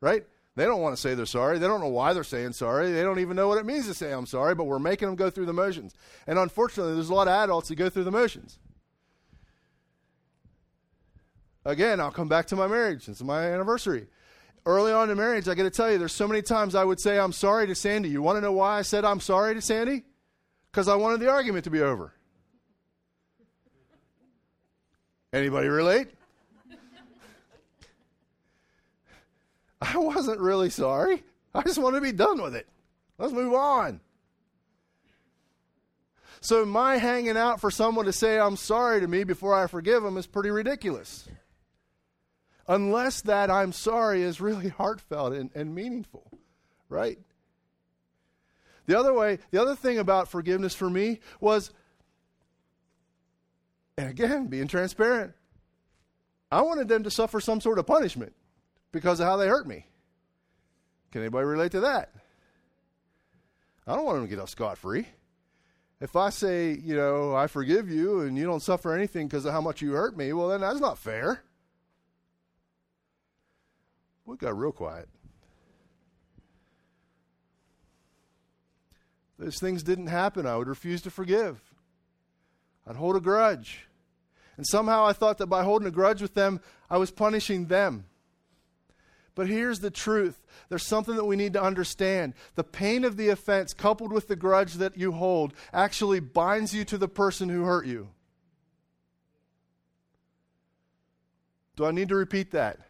right? 0.00 0.24
They 0.54 0.64
don't 0.64 0.80
want 0.80 0.96
to 0.96 1.00
say 1.00 1.14
they're 1.14 1.26
sorry. 1.26 1.58
They 1.58 1.66
don't 1.66 1.80
know 1.80 1.88
why 1.88 2.12
they're 2.12 2.24
saying 2.24 2.52
sorry. 2.52 2.90
They 2.90 3.02
don't 3.02 3.20
even 3.20 3.36
know 3.36 3.46
what 3.46 3.58
it 3.58 3.66
means 3.66 3.86
to 3.86 3.94
say 3.94 4.12
I'm 4.12 4.26
sorry, 4.26 4.54
but 4.54 4.64
we're 4.64 4.80
making 4.80 5.06
them 5.06 5.14
go 5.14 5.30
through 5.30 5.46
the 5.46 5.52
motions. 5.52 5.94
And 6.26 6.38
unfortunately, 6.38 6.94
there's 6.94 7.10
a 7.10 7.14
lot 7.14 7.28
of 7.28 7.34
adults 7.34 7.68
that 7.68 7.76
go 7.76 7.88
through 7.88 8.04
the 8.04 8.10
motions. 8.10 8.58
Again, 11.64 12.00
I'll 12.00 12.10
come 12.10 12.28
back 12.28 12.46
to 12.46 12.56
my 12.56 12.66
marriage. 12.66 13.08
It's 13.08 13.22
my 13.22 13.44
anniversary. 13.44 14.06
Early 14.66 14.92
on 14.92 15.10
in 15.10 15.16
marriage, 15.16 15.48
I 15.48 15.54
got 15.54 15.62
to 15.62 15.70
tell 15.70 15.92
you, 15.92 15.98
there's 15.98 16.12
so 16.12 16.26
many 16.26 16.42
times 16.42 16.74
I 16.74 16.82
would 16.82 16.98
say 16.98 17.18
I'm 17.18 17.32
sorry 17.32 17.66
to 17.66 17.74
Sandy. 17.74 18.08
You 18.08 18.20
want 18.22 18.36
to 18.36 18.40
know 18.40 18.52
why 18.52 18.78
I 18.78 18.82
said 18.82 19.04
I'm 19.04 19.20
sorry 19.20 19.54
to 19.54 19.60
Sandy? 19.62 20.04
Because 20.70 20.88
I 20.88 20.96
wanted 20.96 21.20
the 21.20 21.30
argument 21.30 21.64
to 21.64 21.70
be 21.70 21.80
over. 21.80 22.12
Anybody 25.32 25.68
relate? 25.68 26.08
I 29.80 29.96
wasn't 29.98 30.40
really 30.40 30.70
sorry. 30.70 31.22
I 31.54 31.62
just 31.62 31.78
want 31.78 31.94
to 31.94 32.00
be 32.00 32.12
done 32.12 32.42
with 32.42 32.54
it. 32.54 32.66
Let's 33.18 33.32
move 33.32 33.54
on. 33.54 34.00
So, 36.40 36.64
my 36.64 36.98
hanging 36.98 37.36
out 37.36 37.60
for 37.60 37.70
someone 37.70 38.04
to 38.04 38.12
say 38.12 38.38
I'm 38.38 38.56
sorry 38.56 39.00
to 39.00 39.08
me 39.08 39.24
before 39.24 39.54
I 39.54 39.66
forgive 39.66 40.02
them 40.02 40.16
is 40.16 40.26
pretty 40.26 40.50
ridiculous 40.50 41.28
unless 42.68 43.22
that 43.22 43.50
I'm 43.50 43.72
sorry 43.72 44.22
is 44.22 44.40
really 44.40 44.68
heartfelt 44.78 45.32
and, 45.32 45.50
and 45.54 45.74
meaningful, 45.74 46.30
right? 46.88 47.18
The 48.86 48.98
other 48.98 49.12
way, 49.12 49.38
the 49.50 49.60
other 49.60 49.74
thing 49.74 49.98
about 49.98 50.28
forgiveness 50.28 50.74
for 50.74 50.88
me 50.88 51.20
was, 51.40 51.72
and 53.96 54.08
again, 54.08 54.46
being 54.46 54.68
transparent, 54.68 55.32
I 56.50 56.62
wanted 56.62 56.88
them 56.88 57.02
to 57.02 57.10
suffer 57.10 57.40
some 57.40 57.60
sort 57.60 57.78
of 57.78 57.86
punishment 57.86 58.34
because 58.92 59.20
of 59.20 59.26
how 59.26 59.36
they 59.36 59.48
hurt 59.48 59.66
me. 59.66 59.86
Can 61.10 61.22
anybody 61.22 61.46
relate 61.46 61.72
to 61.72 61.80
that? 61.80 62.12
I 63.86 63.94
don't 63.94 64.04
want 64.04 64.18
them 64.18 64.26
to 64.26 64.30
get 64.30 64.40
off 64.40 64.50
scot 64.50 64.76
free. 64.78 65.08
If 66.00 66.14
I 66.14 66.30
say, 66.30 66.72
you 66.72 66.94
know, 66.94 67.34
I 67.34 67.46
forgive 67.46 67.90
you 67.90 68.20
and 68.20 68.36
you 68.36 68.44
don't 68.44 68.62
suffer 68.62 68.94
anything 68.94 69.26
because 69.26 69.44
of 69.44 69.52
how 69.52 69.60
much 69.60 69.82
you 69.82 69.92
hurt 69.92 70.16
me, 70.16 70.32
well, 70.32 70.48
then 70.48 70.60
that's 70.60 70.80
not 70.80 70.98
fair 70.98 71.42
we 74.28 74.36
got 74.36 74.56
real 74.56 74.72
quiet. 74.72 75.08
Those 79.38 79.58
things 79.58 79.82
didn't 79.82 80.08
happen. 80.08 80.46
I 80.46 80.56
would 80.56 80.68
refuse 80.68 81.00
to 81.02 81.10
forgive. 81.10 81.60
I'd 82.86 82.96
hold 82.96 83.16
a 83.16 83.20
grudge. 83.20 83.86
And 84.56 84.66
somehow 84.66 85.06
I 85.06 85.12
thought 85.12 85.38
that 85.38 85.46
by 85.46 85.62
holding 85.62 85.88
a 85.88 85.92
grudge 85.92 86.20
with 86.20 86.34
them, 86.34 86.60
I 86.90 86.98
was 86.98 87.10
punishing 87.10 87.66
them. 87.66 88.04
But 89.38 89.46
here's 89.46 89.78
the 89.78 89.92
truth 89.92 90.36
there's 90.68 90.84
something 90.84 91.14
that 91.14 91.24
we 91.24 91.36
need 91.36 91.52
to 91.52 91.62
understand. 91.62 92.34
The 92.56 92.64
pain 92.64 93.04
of 93.04 93.16
the 93.16 93.28
offense, 93.28 93.72
coupled 93.72 94.12
with 94.12 94.26
the 94.26 94.34
grudge 94.34 94.74
that 94.74 94.98
you 94.98 95.12
hold, 95.12 95.54
actually 95.72 96.18
binds 96.18 96.74
you 96.74 96.84
to 96.86 96.98
the 96.98 97.06
person 97.06 97.48
who 97.48 97.62
hurt 97.62 97.86
you. 97.86 98.08
Do 101.76 101.86
I 101.86 101.92
need 101.92 102.08
to 102.08 102.16
repeat 102.16 102.50
that? 102.50 102.80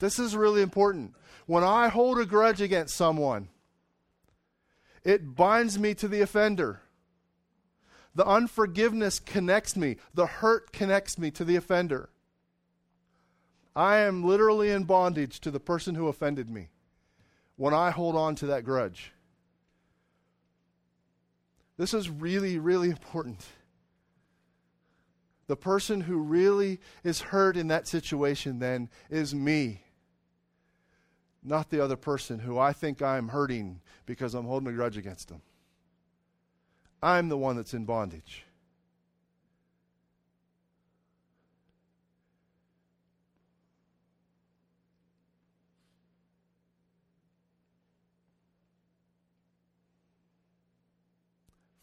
This 0.00 0.18
is 0.18 0.34
really 0.34 0.60
important. 0.60 1.14
When 1.46 1.62
I 1.62 1.86
hold 1.86 2.18
a 2.18 2.26
grudge 2.26 2.60
against 2.60 2.96
someone, 2.96 3.46
it 5.04 5.36
binds 5.36 5.78
me 5.78 5.94
to 5.94 6.08
the 6.08 6.20
offender. 6.20 6.82
The 8.12 8.26
unforgiveness 8.26 9.20
connects 9.20 9.76
me, 9.76 9.98
the 10.12 10.26
hurt 10.26 10.72
connects 10.72 11.16
me 11.16 11.30
to 11.30 11.44
the 11.44 11.54
offender. 11.54 12.10
I 13.74 13.98
am 13.98 14.24
literally 14.24 14.70
in 14.70 14.84
bondage 14.84 15.40
to 15.40 15.50
the 15.50 15.60
person 15.60 15.94
who 15.94 16.08
offended 16.08 16.50
me 16.50 16.68
when 17.56 17.74
I 17.74 17.90
hold 17.90 18.16
on 18.16 18.34
to 18.36 18.46
that 18.46 18.64
grudge. 18.64 19.12
This 21.76 21.94
is 21.94 22.10
really, 22.10 22.58
really 22.58 22.90
important. 22.90 23.46
The 25.46 25.56
person 25.56 26.02
who 26.02 26.18
really 26.18 26.80
is 27.04 27.20
hurt 27.20 27.56
in 27.56 27.68
that 27.68 27.86
situation 27.86 28.58
then 28.58 28.90
is 29.10 29.34
me 29.34 29.82
not 31.42 31.70
the 31.70 31.82
other 31.82 31.96
person 31.96 32.40
who 32.40 32.58
I 32.58 32.72
think 32.72 33.00
I'm 33.00 33.28
hurting 33.28 33.80
because 34.06 34.34
I'm 34.34 34.44
holding 34.44 34.68
a 34.68 34.72
grudge 34.72 34.96
against 34.96 35.28
them. 35.28 35.40
I'm 37.02 37.28
the 37.28 37.38
one 37.38 37.56
that's 37.56 37.74
in 37.74 37.84
bondage. 37.84 38.44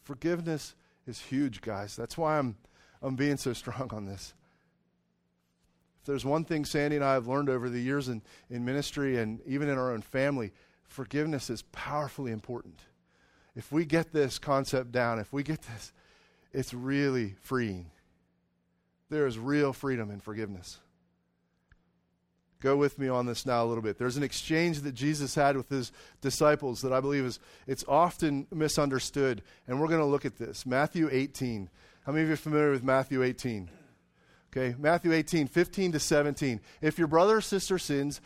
Forgiveness 0.06 0.76
is 1.08 1.20
huge, 1.20 1.60
guys. 1.60 1.96
That's 1.96 2.16
why 2.16 2.38
I'm, 2.38 2.54
I'm 3.02 3.16
being 3.16 3.36
so 3.36 3.52
strong 3.64 3.90
on 3.92 4.06
this 4.06 4.34
If 6.00 6.06
there's 6.06 6.24
one 6.24 6.44
thing 6.44 6.64
Sandy 6.64 6.94
and 6.94 7.04
I 7.04 7.14
have 7.14 7.26
learned 7.26 7.50
over 7.50 7.68
the 7.68 7.80
years 7.80 8.08
in, 8.08 8.22
in 8.48 8.64
ministry 8.64 9.18
and 9.18 9.40
even 9.46 9.68
in 9.68 9.76
our 9.76 9.90
own 9.90 10.02
family, 10.02 10.52
forgiveness 10.86 11.50
is 11.50 11.62
powerfully 11.72 12.30
important. 12.30 12.78
If 13.56 13.72
we 13.72 13.84
get 13.84 14.12
this 14.12 14.38
concept 14.38 14.92
down, 14.92 15.18
if 15.18 15.32
we 15.32 15.42
get 15.42 15.62
this, 15.62 15.92
it's 16.52 16.72
really 16.72 17.34
freeing. 17.42 17.90
There 19.10 19.26
is 19.26 19.40
real 19.40 19.72
freedom 19.72 20.12
in 20.12 20.20
forgiveness. 20.20 20.78
Go 22.60 22.76
with 22.76 22.98
me 22.98 23.08
on 23.08 23.26
this 23.26 23.44
now 23.44 23.64
a 23.64 23.66
little 23.66 23.82
bit. 23.82 23.98
There's 23.98 24.16
an 24.16 24.22
exchange 24.22 24.80
that 24.80 24.94
Jesus 24.94 25.34
had 25.34 25.56
with 25.56 25.68
his 25.68 25.92
disciples 26.20 26.80
that 26.82 26.92
I 26.92 27.00
believe 27.00 27.24
is 27.24 27.38
it's 27.66 27.84
often 27.86 28.46
misunderstood, 28.50 29.42
and 29.66 29.80
we're 29.80 29.88
going 29.88 30.00
to 30.00 30.06
look 30.06 30.24
at 30.24 30.36
this. 30.36 30.64
Matthew 30.64 31.08
18. 31.12 31.68
How 32.04 32.12
many 32.12 32.22
of 32.22 32.28
you 32.28 32.34
are 32.34 32.38
familiar 32.38 32.70
with 32.70 32.82
Matthew 32.84 33.22
18? 33.22 33.68
Okay, 34.56 34.74
Matthew 34.78 35.12
18, 35.12 35.48
15 35.48 35.92
to 35.92 36.00
17. 36.00 36.60
If 36.80 36.98
your 36.98 37.08
brother 37.08 37.36
or 37.36 37.40
sister 37.42 37.78
sins, 37.78 38.22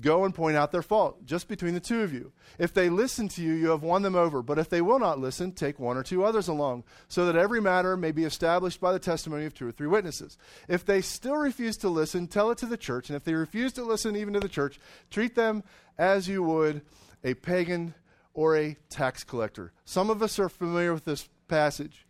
go 0.00 0.24
and 0.24 0.34
point 0.34 0.56
out 0.56 0.70
their 0.70 0.82
fault, 0.82 1.24
just 1.24 1.48
between 1.48 1.74
the 1.74 1.80
two 1.80 2.02
of 2.02 2.12
you. 2.12 2.32
If 2.58 2.72
they 2.72 2.88
listen 2.88 3.28
to 3.30 3.42
you, 3.42 3.52
you 3.52 3.70
have 3.70 3.82
won 3.82 4.02
them 4.02 4.14
over. 4.14 4.42
But 4.42 4.58
if 4.58 4.68
they 4.68 4.80
will 4.80 4.98
not 4.98 5.18
listen, 5.18 5.52
take 5.52 5.78
one 5.78 5.96
or 5.96 6.02
two 6.02 6.24
others 6.24 6.48
along, 6.48 6.84
so 7.08 7.26
that 7.26 7.36
every 7.36 7.60
matter 7.60 7.96
may 7.96 8.12
be 8.12 8.24
established 8.24 8.80
by 8.80 8.92
the 8.92 8.98
testimony 8.98 9.44
of 9.44 9.54
two 9.54 9.68
or 9.68 9.72
three 9.72 9.86
witnesses. 9.86 10.38
If 10.68 10.84
they 10.84 11.00
still 11.00 11.36
refuse 11.36 11.76
to 11.78 11.88
listen, 11.88 12.26
tell 12.26 12.50
it 12.50 12.58
to 12.58 12.66
the 12.66 12.76
church. 12.76 13.08
And 13.08 13.16
if 13.16 13.24
they 13.24 13.34
refuse 13.34 13.72
to 13.74 13.82
listen 13.82 14.16
even 14.16 14.34
to 14.34 14.40
the 14.40 14.48
church, 14.48 14.78
treat 15.10 15.34
them 15.34 15.64
as 15.96 16.28
you 16.28 16.42
would 16.42 16.82
a 17.24 17.34
pagan 17.34 17.94
or 18.34 18.56
a 18.56 18.76
tax 18.88 19.24
collector. 19.24 19.72
Some 19.84 20.10
of 20.10 20.22
us 20.22 20.38
are 20.38 20.48
familiar 20.48 20.94
with 20.94 21.04
this 21.04 21.28
passage. 21.48 22.06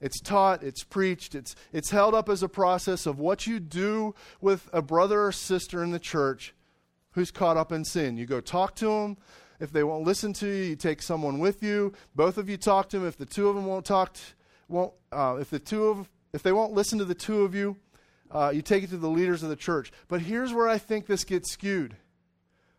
It's 0.00 0.20
taught, 0.20 0.62
it's 0.62 0.82
preached, 0.82 1.34
it's, 1.34 1.54
it's 1.72 1.90
held 1.90 2.14
up 2.14 2.30
as 2.30 2.42
a 2.42 2.48
process 2.48 3.04
of 3.04 3.18
what 3.18 3.46
you 3.46 3.60
do 3.60 4.14
with 4.40 4.70
a 4.72 4.80
brother 4.80 5.26
or 5.26 5.32
sister 5.32 5.82
in 5.82 5.90
the 5.90 5.98
church 5.98 6.54
who's 7.12 7.30
caught 7.30 7.56
up 7.56 7.72
in 7.72 7.84
sin. 7.84 8.16
You 8.16 8.26
go 8.26 8.40
talk 8.40 8.74
to 8.76 8.86
them. 8.86 9.16
If 9.58 9.72
they 9.72 9.84
won't 9.84 10.04
listen 10.04 10.32
to 10.34 10.46
you, 10.46 10.70
you 10.70 10.76
take 10.76 11.02
someone 11.02 11.38
with 11.38 11.62
you. 11.62 11.92
Both 12.14 12.38
of 12.38 12.48
you 12.48 12.56
talk 12.56 12.88
to 12.90 12.98
them. 12.98 13.08
If 13.08 13.16
the 13.16 13.26
two 13.26 13.48
of 13.48 13.56
them 13.56 13.66
won't 13.66 13.84
talk, 13.84 14.14
to, 14.14 14.20
won't 14.68 14.92
uh, 15.12 15.36
if 15.40 15.50
the 15.50 15.58
two 15.58 15.86
of 15.86 16.08
if 16.32 16.42
they 16.42 16.52
won't 16.52 16.72
listen 16.72 16.98
to 16.98 17.04
the 17.04 17.14
two 17.14 17.42
of 17.42 17.54
you, 17.54 17.76
uh, 18.30 18.52
you 18.54 18.62
take 18.62 18.84
it 18.84 18.90
to 18.90 18.96
the 18.96 19.08
leaders 19.08 19.42
of 19.42 19.48
the 19.48 19.56
church. 19.56 19.92
But 20.08 20.22
here's 20.22 20.52
where 20.52 20.68
I 20.68 20.78
think 20.78 21.06
this 21.06 21.24
gets 21.24 21.50
skewed. 21.50 21.96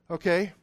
Okay. 0.10 0.54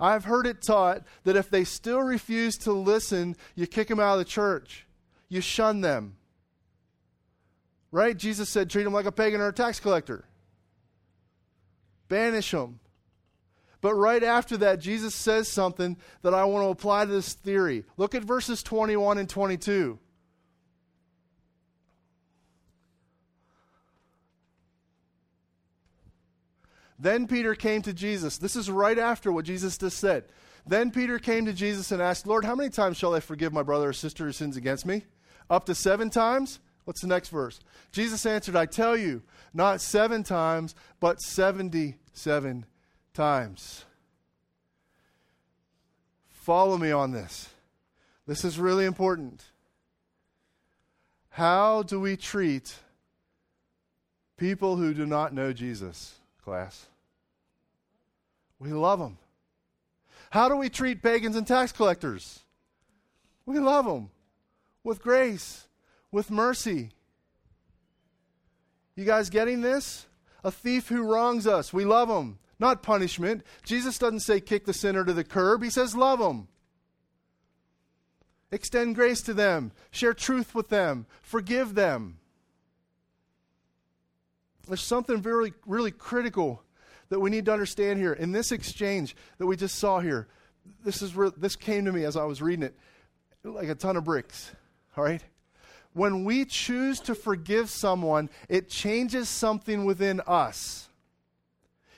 I've 0.00 0.24
heard 0.24 0.46
it 0.46 0.62
taught 0.62 1.02
that 1.24 1.36
if 1.36 1.50
they 1.50 1.64
still 1.64 2.00
refuse 2.00 2.56
to 2.58 2.72
listen, 2.72 3.36
you 3.54 3.66
kick 3.66 3.88
them 3.88 4.00
out 4.00 4.12
of 4.12 4.18
the 4.18 4.24
church 4.24 4.86
you 5.28 5.40
shun 5.40 5.80
them. 5.80 6.16
Right? 7.90 8.16
Jesus 8.16 8.48
said, 8.48 8.68
treat 8.68 8.84
them 8.84 8.92
like 8.92 9.06
a 9.06 9.12
pagan 9.12 9.40
or 9.40 9.48
a 9.48 9.52
tax 9.52 9.80
collector. 9.80 10.24
Banish 12.08 12.50
them. 12.50 12.80
But 13.80 13.94
right 13.94 14.24
after 14.24 14.56
that, 14.58 14.80
Jesus 14.80 15.14
says 15.14 15.48
something 15.48 15.96
that 16.22 16.34
I 16.34 16.44
want 16.44 16.64
to 16.64 16.70
apply 16.70 17.04
to 17.04 17.12
this 17.12 17.34
theory. 17.34 17.84
Look 17.96 18.14
at 18.14 18.24
verses 18.24 18.62
21 18.62 19.18
and 19.18 19.28
22. 19.28 19.98
Then 26.98 27.28
Peter 27.28 27.54
came 27.54 27.82
to 27.82 27.92
Jesus. 27.92 28.38
This 28.38 28.56
is 28.56 28.68
right 28.68 28.98
after 28.98 29.30
what 29.30 29.44
Jesus 29.44 29.78
just 29.78 29.98
said. 29.98 30.24
Then 30.66 30.90
Peter 30.90 31.18
came 31.20 31.46
to 31.46 31.52
Jesus 31.52 31.92
and 31.92 32.02
asked, 32.02 32.26
Lord, 32.26 32.44
how 32.44 32.56
many 32.56 32.70
times 32.70 32.96
shall 32.96 33.14
I 33.14 33.20
forgive 33.20 33.52
my 33.52 33.62
brother 33.62 33.90
or 33.90 33.92
sister 33.92 34.26
who 34.26 34.32
sins 34.32 34.56
against 34.56 34.84
me? 34.84 35.04
Up 35.48 35.64
to 35.66 35.74
seven 35.74 36.10
times? 36.10 36.58
What's 36.88 37.02
the 37.02 37.06
next 37.06 37.28
verse? 37.28 37.60
Jesus 37.92 38.24
answered, 38.24 38.56
I 38.56 38.64
tell 38.64 38.96
you, 38.96 39.20
not 39.52 39.82
seven 39.82 40.22
times, 40.22 40.74
but 41.00 41.20
77 41.20 42.64
times. 43.12 43.84
Follow 46.30 46.78
me 46.78 46.90
on 46.90 47.12
this. 47.12 47.50
This 48.26 48.42
is 48.42 48.58
really 48.58 48.86
important. 48.86 49.44
How 51.28 51.82
do 51.82 52.00
we 52.00 52.16
treat 52.16 52.74
people 54.38 54.76
who 54.76 54.94
do 54.94 55.04
not 55.04 55.34
know 55.34 55.52
Jesus, 55.52 56.14
class? 56.42 56.86
We 58.58 58.70
love 58.70 58.98
them. 58.98 59.18
How 60.30 60.48
do 60.48 60.56
we 60.56 60.70
treat 60.70 61.02
pagans 61.02 61.36
and 61.36 61.46
tax 61.46 61.70
collectors? 61.70 62.40
We 63.44 63.58
love 63.58 63.84
them 63.84 64.08
with 64.82 65.02
grace, 65.02 65.67
with 66.10 66.30
mercy. 66.30 66.90
You 68.96 69.04
guys 69.04 69.30
getting 69.30 69.60
this? 69.60 70.06
A 70.44 70.50
thief 70.50 70.88
who 70.88 71.02
wrongs 71.02 71.46
us, 71.46 71.72
we 71.72 71.84
love 71.84 72.08
him, 72.08 72.38
not 72.58 72.82
punishment. 72.82 73.44
Jesus 73.64 73.98
doesn't 73.98 74.20
say 74.20 74.40
kick 74.40 74.66
the 74.66 74.72
sinner 74.72 75.04
to 75.04 75.12
the 75.12 75.24
curb, 75.24 75.62
he 75.62 75.70
says 75.70 75.96
love 75.96 76.20
him. 76.20 76.48
Extend 78.50 78.94
grace 78.94 79.20
to 79.22 79.34
them, 79.34 79.72
share 79.90 80.14
truth 80.14 80.54
with 80.54 80.68
them, 80.68 81.06
forgive 81.22 81.74
them. 81.74 82.18
There's 84.66 84.80
something 84.80 85.20
very, 85.20 85.52
really 85.66 85.90
critical 85.90 86.62
that 87.08 87.20
we 87.20 87.30
need 87.30 87.46
to 87.46 87.52
understand 87.52 87.98
here. 87.98 88.12
In 88.12 88.32
this 88.32 88.52
exchange 88.52 89.16
that 89.38 89.46
we 89.46 89.56
just 89.56 89.78
saw 89.78 90.00
here, 90.00 90.28
this, 90.84 91.02
is 91.02 91.16
re- 91.16 91.32
this 91.36 91.56
came 91.56 91.84
to 91.86 91.92
me 91.92 92.04
as 92.04 92.16
I 92.16 92.24
was 92.24 92.42
reading 92.42 92.64
it 92.64 92.74
like 93.44 93.68
a 93.68 93.74
ton 93.74 93.96
of 93.96 94.04
bricks. 94.04 94.50
All 94.96 95.04
right? 95.04 95.22
When 95.92 96.24
we 96.24 96.44
choose 96.44 97.00
to 97.00 97.14
forgive 97.14 97.70
someone, 97.70 98.30
it 98.48 98.68
changes 98.68 99.28
something 99.28 99.84
within 99.84 100.20
us. 100.26 100.88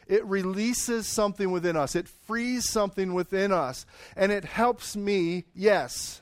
It 0.07 0.25
releases 0.25 1.07
something 1.07 1.53
within 1.53 1.77
us. 1.77 1.95
It 1.95 2.09
frees 2.09 2.69
something 2.69 3.15
within 3.15 3.53
us. 3.53 3.87
And 4.17 4.33
it 4.33 4.45
helps 4.45 4.97
me, 4.97 5.45
yes. 5.55 6.21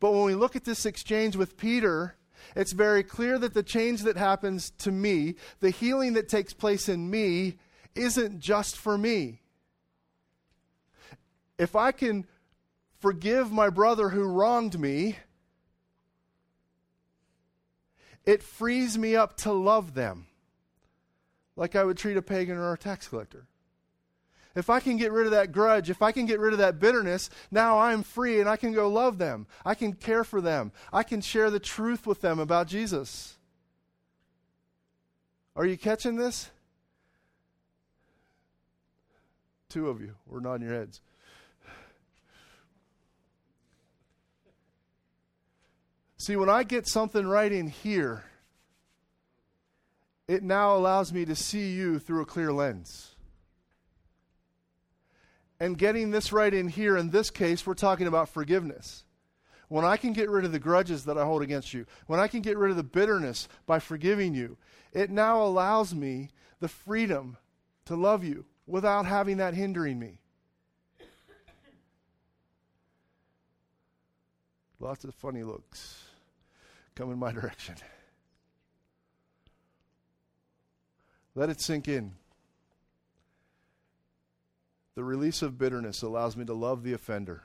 But 0.00 0.12
when 0.12 0.24
we 0.24 0.34
look 0.34 0.56
at 0.56 0.64
this 0.64 0.84
exchange 0.86 1.36
with 1.36 1.56
Peter, 1.56 2.16
it's 2.56 2.72
very 2.72 3.04
clear 3.04 3.38
that 3.38 3.54
the 3.54 3.62
change 3.62 4.02
that 4.02 4.16
happens 4.16 4.70
to 4.78 4.90
me, 4.90 5.36
the 5.60 5.70
healing 5.70 6.14
that 6.14 6.28
takes 6.28 6.52
place 6.52 6.88
in 6.88 7.08
me, 7.08 7.58
isn't 7.94 8.40
just 8.40 8.76
for 8.76 8.98
me. 8.98 9.42
If 11.58 11.76
I 11.76 11.92
can 11.92 12.26
forgive 12.98 13.52
my 13.52 13.70
brother 13.70 14.08
who 14.08 14.24
wronged 14.24 14.78
me, 14.78 15.18
it 18.26 18.42
frees 18.42 18.98
me 18.98 19.16
up 19.16 19.36
to 19.38 19.52
love 19.52 19.94
them 19.94 20.26
like 21.56 21.76
I 21.76 21.84
would 21.84 21.98
treat 21.98 22.16
a 22.16 22.22
pagan 22.22 22.56
or 22.56 22.72
a 22.72 22.78
tax 22.78 23.08
collector. 23.08 23.46
If 24.54 24.68
I 24.68 24.80
can 24.80 24.96
get 24.96 25.12
rid 25.12 25.26
of 25.26 25.32
that 25.32 25.52
grudge, 25.52 25.90
if 25.90 26.02
I 26.02 26.10
can 26.10 26.26
get 26.26 26.40
rid 26.40 26.52
of 26.52 26.58
that 26.58 26.80
bitterness, 26.80 27.30
now 27.50 27.78
I'm 27.78 28.02
free 28.02 28.40
and 28.40 28.48
I 28.48 28.56
can 28.56 28.72
go 28.72 28.88
love 28.88 29.18
them. 29.18 29.46
I 29.64 29.74
can 29.74 29.92
care 29.92 30.24
for 30.24 30.40
them. 30.40 30.72
I 30.92 31.02
can 31.02 31.20
share 31.20 31.50
the 31.50 31.60
truth 31.60 32.06
with 32.06 32.20
them 32.20 32.40
about 32.40 32.66
Jesus. 32.66 33.36
Are 35.54 35.66
you 35.66 35.76
catching 35.76 36.16
this? 36.16 36.50
Two 39.68 39.88
of 39.88 40.00
you 40.00 40.16
were 40.26 40.40
nodding 40.40 40.66
your 40.66 40.76
heads. 40.76 41.00
See, 46.20 46.36
when 46.36 46.50
I 46.50 46.64
get 46.64 46.86
something 46.86 47.26
right 47.26 47.50
in 47.50 47.68
here, 47.68 48.24
it 50.28 50.42
now 50.42 50.76
allows 50.76 51.14
me 51.14 51.24
to 51.24 51.34
see 51.34 51.72
you 51.72 51.98
through 51.98 52.20
a 52.20 52.26
clear 52.26 52.52
lens. 52.52 53.14
And 55.58 55.78
getting 55.78 56.10
this 56.10 56.30
right 56.30 56.52
in 56.52 56.68
here, 56.68 56.98
in 56.98 57.08
this 57.08 57.30
case, 57.30 57.66
we're 57.66 57.72
talking 57.72 58.06
about 58.06 58.28
forgiveness. 58.28 59.04
When 59.68 59.86
I 59.86 59.96
can 59.96 60.12
get 60.12 60.28
rid 60.28 60.44
of 60.44 60.52
the 60.52 60.58
grudges 60.58 61.06
that 61.06 61.16
I 61.16 61.24
hold 61.24 61.40
against 61.40 61.72
you, 61.72 61.86
when 62.06 62.20
I 62.20 62.28
can 62.28 62.42
get 62.42 62.58
rid 62.58 62.70
of 62.70 62.76
the 62.76 62.82
bitterness 62.82 63.48
by 63.64 63.78
forgiving 63.78 64.34
you, 64.34 64.58
it 64.92 65.08
now 65.08 65.42
allows 65.42 65.94
me 65.94 66.28
the 66.60 66.68
freedom 66.68 67.38
to 67.86 67.96
love 67.96 68.24
you 68.24 68.44
without 68.66 69.06
having 69.06 69.38
that 69.38 69.54
hindering 69.54 69.98
me. 69.98 70.18
Lots 74.78 75.04
of 75.04 75.14
funny 75.14 75.42
looks 75.42 76.09
come 77.00 77.10
in 77.12 77.18
my 77.18 77.32
direction. 77.32 77.74
Let 81.34 81.48
it 81.48 81.60
sink 81.60 81.88
in. 81.88 82.12
The 84.96 85.04
release 85.04 85.40
of 85.40 85.56
bitterness 85.56 86.02
allows 86.02 86.36
me 86.36 86.44
to 86.44 86.52
love 86.52 86.82
the 86.82 86.92
offender. 86.92 87.44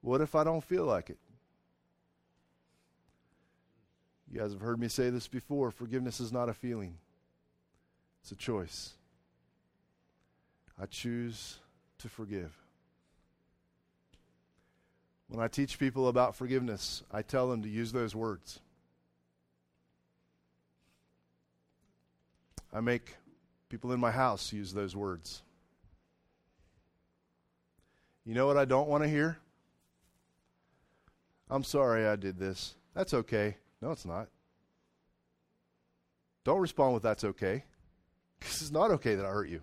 What 0.00 0.20
if 0.20 0.34
I 0.34 0.42
don't 0.42 0.64
feel 0.64 0.84
like 0.84 1.10
it? 1.10 1.18
You 4.32 4.40
guys 4.40 4.52
have 4.52 4.60
heard 4.60 4.80
me 4.80 4.88
say 4.88 5.10
this 5.10 5.28
before 5.28 5.70
forgiveness 5.70 6.18
is 6.18 6.32
not 6.32 6.48
a 6.48 6.54
feeling, 6.54 6.96
it's 8.22 8.32
a 8.32 8.36
choice. 8.36 8.94
I 10.80 10.86
choose 10.86 11.58
to 11.98 12.08
forgive. 12.08 12.56
When 15.28 15.44
I 15.44 15.48
teach 15.48 15.78
people 15.78 16.08
about 16.08 16.36
forgiveness, 16.36 17.02
I 17.12 17.22
tell 17.22 17.50
them 17.50 17.62
to 17.62 17.68
use 17.68 17.92
those 17.92 18.14
words. 18.14 18.60
I 22.72 22.80
make 22.80 23.16
people 23.68 23.92
in 23.92 24.00
my 24.00 24.10
house 24.10 24.52
use 24.52 24.72
those 24.72 24.96
words. 24.96 25.42
You 28.24 28.34
know 28.34 28.46
what 28.46 28.56
I 28.56 28.64
don't 28.64 28.88
want 28.88 29.04
to 29.04 29.08
hear? 29.08 29.38
I'm 31.50 31.64
sorry 31.64 32.06
I 32.06 32.16
did 32.16 32.38
this. 32.38 32.74
That's 32.94 33.14
okay. 33.14 33.56
No, 33.80 33.90
it's 33.90 34.04
not. 34.04 34.28
Don't 36.44 36.60
respond 36.60 36.94
with 36.94 37.02
that's 37.02 37.24
okay. 37.24 37.64
Because 38.38 38.62
it's 38.62 38.70
not 38.70 38.90
okay 38.92 39.14
that 39.14 39.24
I 39.24 39.30
hurt 39.30 39.48
you. 39.48 39.62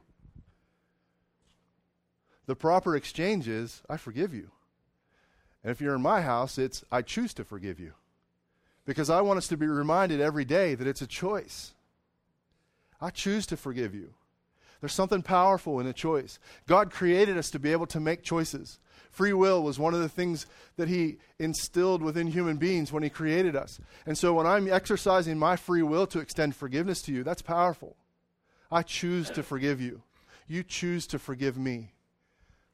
The 2.47 2.56
proper 2.56 2.95
exchange 2.95 3.47
is 3.47 3.82
I 3.89 3.97
forgive 3.97 4.34
you. 4.34 4.51
And 5.65 5.71
if 5.71 5.82
you're 5.82 5.95
in 5.95 6.01
my 6.04 6.21
house, 6.21 6.60
it's 6.60 6.84
I 6.91 7.01
choose 7.01 7.34
to 7.34 7.43
forgive 7.43 7.80
you. 7.80 7.93
Because 8.86 9.10
I 9.10 9.21
want 9.21 9.39
us 9.39 9.47
to 9.47 9.58
be 9.58 9.65
reminded 9.65 10.21
every 10.21 10.45
day 10.45 10.75
that 10.75 10.86
it's 10.86 11.01
a 11.01 11.08
choice. 11.08 11.73
I 13.01 13.10
choose 13.10 13.47
to 13.47 13.58
forgive 13.58 13.95
you. 13.95 14.13
There's 14.80 14.93
something 14.93 15.23
powerful 15.23 15.80
in 15.80 15.88
a 15.88 15.93
choice. 15.93 16.38
God 16.67 16.91
created 16.91 17.36
us 17.36 17.49
to 17.49 17.58
be 17.58 17.71
able 17.71 17.88
to 17.88 17.99
make 17.99 18.21
choices. 18.21 18.78
Free 19.10 19.34
will 19.34 19.63
was 19.63 19.80
one 19.80 19.95
of 19.95 20.01
the 20.01 20.08
things 20.08 20.45
that 20.78 20.88
He 20.88 21.17
instilled 21.39 22.04
within 22.04 22.28
human 22.28 22.58
beings 22.58 22.91
when 22.91 23.01
He 23.01 23.10
created 23.10 23.56
us. 23.56 23.80
And 24.06 24.15
so 24.15 24.36
when 24.36 24.45
I'm 24.45 24.71
exercising 24.71 25.39
my 25.39 25.56
free 25.56 25.82
will 25.82 26.06
to 26.08 26.19
extend 26.19 26.56
forgiveness 26.56 27.01
to 27.04 27.12
you, 27.12 27.23
that's 27.23 27.41
powerful. 27.41 27.95
I 28.71 28.84
choose 28.84 29.32
to 29.32 29.41
forgive 29.41 29.82
you. 29.82 30.04
You 30.47 30.62
choose 30.62 31.08
to 31.08 31.17
forgive 31.17 31.58
me. 31.58 31.93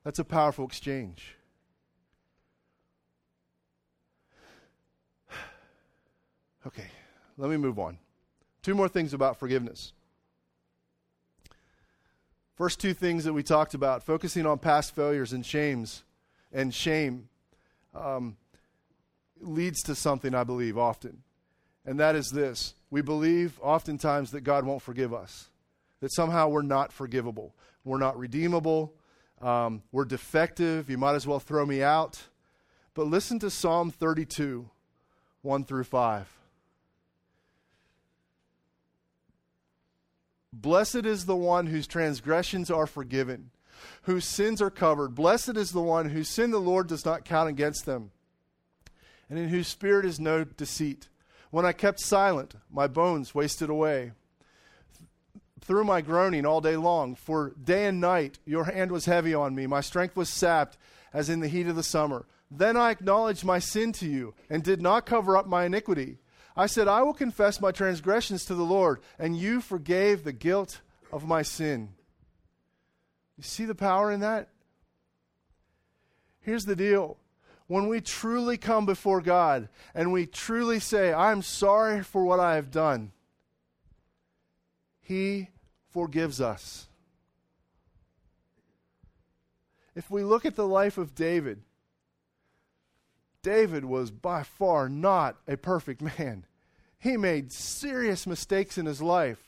That's 0.04 0.20
a 0.20 0.26
powerful 0.26 0.66
exchange. 0.66 1.38
Okay, 6.66 6.88
let 7.38 7.50
me 7.50 7.58
move 7.58 7.80
on. 7.80 7.98
Two 8.62 8.76
more 8.76 8.88
things 8.88 9.14
about 9.14 9.38
forgiveness. 9.40 9.94
First 12.56 12.80
two 12.80 12.94
things 12.94 13.24
that 13.24 13.34
we 13.34 13.42
talked 13.42 13.74
about 13.74 14.04
focusing 14.04 14.46
on 14.46 14.60
past 14.60 14.94
failures 14.94 15.34
and 15.34 15.44
shames 15.44 16.04
and 16.54 16.74
shame 16.74 17.30
um, 17.96 18.38
leads 19.40 19.82
to 19.84 19.96
something, 19.96 20.36
I 20.36 20.44
believe, 20.44 20.78
often. 20.78 21.24
And 21.86 22.00
that 22.00 22.16
is 22.16 22.30
this 22.30 22.76
we 22.92 23.02
believe 23.02 23.60
oftentimes 23.64 24.32
that 24.32 24.42
God 24.42 24.66
won't 24.66 24.84
forgive 24.84 25.14
us, 25.14 25.50
that 26.02 26.14
somehow 26.14 26.50
we're 26.50 26.62
not 26.62 26.92
forgivable, 26.94 27.56
we're 27.84 27.98
not 27.98 28.20
redeemable, 28.20 28.94
um, 29.42 29.82
we're 29.92 30.06
defective, 30.06 30.90
you 30.90 31.00
might 31.00 31.16
as 31.16 31.26
well 31.26 31.40
throw 31.40 31.66
me 31.66 31.82
out. 31.82 32.28
But 32.94 33.08
listen 33.08 33.40
to 33.40 33.50
Psalm 33.50 33.90
32, 33.90 34.70
1 35.42 35.64
through 35.64 35.86
5. 35.86 36.41
Blessed 40.54 41.06
is 41.06 41.26
the 41.26 41.36
one 41.36 41.68
whose 41.68 41.88
transgressions 41.88 42.70
are 42.70 42.88
forgiven, 42.88 43.52
whose 44.04 44.26
sins 44.26 44.62
are 44.62 44.70
covered. 44.70 45.16
Blessed 45.16 45.56
is 45.56 45.72
the 45.72 45.82
one 45.82 46.10
whose 46.10 46.30
sin 46.30 46.52
the 46.52 46.60
Lord 46.60 46.88
does 46.88 47.06
not 47.06 47.26
count 47.26 47.50
against 47.50 47.86
them, 47.86 48.12
and 49.30 49.40
in 49.40 49.50
whose 49.50 49.68
spirit 49.68 50.06
is 50.06 50.20
no 50.20 50.44
deceit. 50.44 51.08
When 51.52 51.66
I 51.66 51.72
kept 51.72 52.00
silent, 52.00 52.56
my 52.72 52.88
bones 52.88 53.34
wasted 53.34 53.70
away 53.70 54.12
through 55.62 55.84
my 55.84 56.02
groaning 56.02 56.46
all 56.46 56.62
day 56.62 56.76
long. 56.76 57.16
For 57.16 57.54
day 57.62 57.86
and 57.86 58.02
night 58.02 58.40
your 58.46 58.66
hand 58.66 58.92
was 58.92 59.06
heavy 59.06 59.34
on 59.34 59.56
me. 59.56 59.68
My 59.68 59.82
strength 59.82 60.16
was 60.16 60.30
sapped 60.30 60.78
as 61.14 61.30
in 61.30 61.40
the 61.40 61.48
heat 61.48 61.68
of 61.68 61.76
the 61.76 61.84
summer. 61.84 62.26
Then 62.50 62.76
I 62.76 62.92
acknowledged 62.92 63.46
my 63.46 63.60
sin 63.60 63.94
to 63.94 64.06
you 64.06 64.34
and 64.50 64.64
did 64.64 64.82
not 64.82 65.06
cover 65.06 65.38
up 65.38 65.48
my 65.48 65.66
iniquity. 65.66 66.18
I 66.56 66.66
said, 66.66 66.88
I 66.88 67.04
will 67.04 67.14
confess 67.14 67.62
my 67.62 67.72
transgressions 67.72 68.46
to 68.46 68.56
the 68.56 68.64
Lord, 68.64 69.00
and 69.18 69.38
you 69.38 69.62
forgave 69.62 70.24
the 70.24 70.34
guilt 70.34 70.82
of 71.12 71.28
my 71.28 71.42
sin. 71.42 71.90
You 73.38 73.44
see 73.44 73.66
the 73.66 73.76
power 73.76 74.12
in 74.12 74.20
that? 74.20 74.50
Here's 76.42 76.66
the 76.66 76.76
deal. 76.76 77.18
When 77.68 77.88
we 77.88 78.02
truly 78.02 78.58
come 78.58 78.86
before 78.86 79.22
God 79.22 79.70
and 79.96 80.12
we 80.12 80.26
truly 80.26 80.80
say, 80.80 81.14
I'm 81.14 81.42
sorry 81.42 82.04
for 82.04 82.26
what 82.26 82.40
I 82.40 82.56
have 82.56 82.70
done, 82.70 83.14
He 85.02 85.50
forgives 85.90 86.42
us. 86.42 86.88
If 89.96 90.10
we 90.10 90.24
look 90.24 90.46
at 90.46 90.56
the 90.56 90.68
life 90.68 90.98
of 90.98 91.16
David, 91.16 91.62
David 93.44 93.86
was 93.86 94.12
by 94.12 94.44
far 94.44 94.88
not 94.90 95.38
a 95.48 95.58
perfect 95.58 96.02
man. 96.02 96.46
He 97.00 97.18
made 97.18 97.52
serious 97.52 98.28
mistakes 98.28 98.78
in 98.78 98.86
his 98.86 99.02
life. 99.02 99.40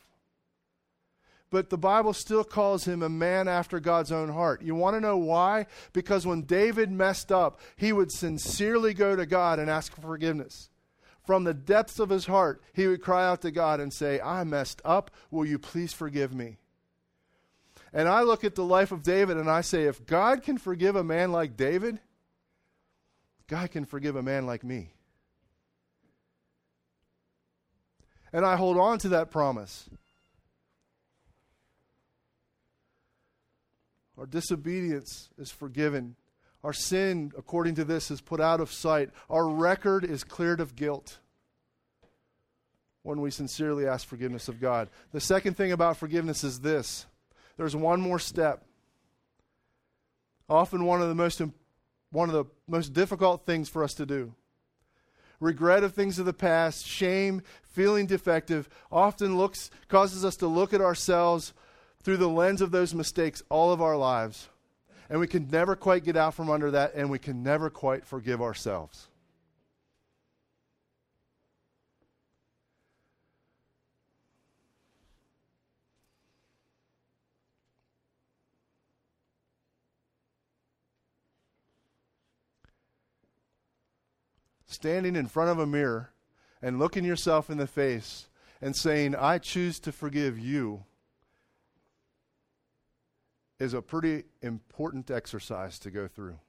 But 1.52 1.70
the 1.70 1.78
Bible 1.78 2.14
still 2.14 2.44
calls 2.44 2.86
him 2.86 3.04
a 3.04 3.10
man 3.10 3.48
after 3.48 3.80
God's 3.80 4.12
own 4.12 4.30
heart. 4.30 4.64
You 4.64 4.74
want 4.74 4.96
to 4.96 5.00
know 5.00 5.18
why? 5.18 5.68
Because 5.94 6.26
when 6.26 6.42
David 6.42 6.92
messed 6.92 7.32
up, 7.32 7.60
he 7.76 7.94
would 7.94 8.12
sincerely 8.12 8.96
go 8.96 9.16
to 9.16 9.28
God 9.28 9.60
and 9.60 9.70
ask 9.70 9.94
for 9.94 10.02
forgiveness. 10.02 10.72
From 11.24 11.44
the 11.44 11.54
depths 11.54 12.00
of 12.00 12.10
his 12.10 12.26
heart, 12.26 12.64
he 12.74 12.88
would 12.88 13.04
cry 13.04 13.28
out 13.28 13.42
to 13.44 13.52
God 13.52 13.80
and 13.80 13.94
say, 13.94 14.20
I 14.20 14.44
messed 14.44 14.82
up. 14.84 15.12
Will 15.30 15.46
you 15.46 15.60
please 15.60 15.94
forgive 15.94 16.34
me? 16.34 16.58
And 17.94 18.10
I 18.10 18.24
look 18.24 18.44
at 18.44 18.56
the 18.56 18.64
life 18.64 18.92
of 18.92 19.04
David 19.04 19.38
and 19.38 19.48
I 19.48 19.62
say, 19.62 19.84
if 19.84 20.08
God 20.08 20.42
can 20.42 20.58
forgive 20.58 20.96
a 20.96 21.04
man 21.04 21.32
like 21.32 21.56
David, 21.56 22.00
God 23.48 23.72
can 23.72 23.86
forgive 23.86 24.16
a 24.16 24.24
man 24.24 24.46
like 24.46 24.64
me. 24.64 24.94
And 28.32 28.46
I 28.46 28.56
hold 28.56 28.78
on 28.78 28.98
to 29.00 29.10
that 29.10 29.30
promise. 29.30 29.90
Our 34.18 34.26
disobedience 34.26 35.30
is 35.38 35.52
forgiven. 35.52 36.16
Our 36.64 36.74
sin, 36.74 37.32
according 37.38 37.76
to 37.76 37.84
this, 37.84 38.10
is 38.10 38.22
put 38.22 38.40
out 38.40 38.62
of 38.62 38.72
sight. 38.72 39.10
Our 39.30 39.48
record 39.48 40.06
is 40.06 40.24
cleared 40.24 40.62
of 40.62 40.76
guilt 40.76 41.20
when 43.04 43.20
we 43.20 43.32
sincerely 43.32 43.86
ask 43.86 44.08
forgiveness 44.08 44.48
of 44.48 44.62
God. 44.62 44.90
The 45.12 45.20
second 45.20 45.58
thing 45.58 45.72
about 45.72 45.98
forgiveness 45.98 46.44
is 46.44 46.62
this 46.62 47.06
there's 47.58 47.76
one 47.76 48.02
more 48.02 48.20
step. 48.20 48.64
Often 50.50 50.86
one 50.86 51.02
of 51.02 51.10
the 51.10 51.16
most 51.16 51.42
one 52.14 52.30
of 52.30 52.36
the 52.36 52.46
most 52.68 52.94
difficult 52.94 53.46
things 53.46 53.68
for 53.68 53.84
us 53.84 53.94
to 53.96 54.06
do. 54.06 54.34
Regret 55.40 55.84
of 55.84 55.94
things 55.94 56.20
of 56.20 56.26
the 56.26 56.34
past, 56.34 56.88
shame, 56.88 57.42
feeling 57.64 58.06
defective 58.06 58.70
often 58.92 59.36
looks 59.38 59.70
causes 59.90 60.24
us 60.24 60.38
to 60.38 60.48
look 60.48 60.74
at 60.74 60.80
ourselves 60.80 61.54
through 62.02 62.18
the 62.18 62.30
lens 62.30 62.62
of 62.62 62.72
those 62.72 62.94
mistakes 62.94 63.44
all 63.50 63.74
of 63.74 63.82
our 63.82 63.98
lives. 63.98 64.48
And 65.10 65.20
we 65.20 65.28
can 65.28 65.50
never 65.50 65.76
quite 65.76 66.06
get 66.06 66.16
out 66.16 66.34
from 66.34 66.50
under 66.50 66.72
that 66.72 66.94
and 66.96 67.10
we 67.10 67.20
can 67.20 67.44
never 67.44 67.70
quite 67.70 68.06
forgive 68.06 68.42
ourselves. 68.42 69.10
Standing 84.74 85.16
in 85.16 85.28
front 85.28 85.50
of 85.50 85.60
a 85.60 85.66
mirror 85.66 86.12
and 86.62 86.80
looking 86.80 87.06
yourself 87.06 87.50
in 87.50 87.58
the 87.58 87.68
face 87.68 88.28
and 88.62 88.76
saying, 88.76 89.16
I 89.16 89.38
choose 89.38 89.80
to 89.82 89.92
forgive 89.92 90.40
you, 90.40 90.84
is 93.60 93.74
a 93.74 93.82
pretty 93.82 94.24
important 94.42 95.12
exercise 95.12 95.80
to 95.80 95.92
go 95.92 96.08
through. 96.08 96.40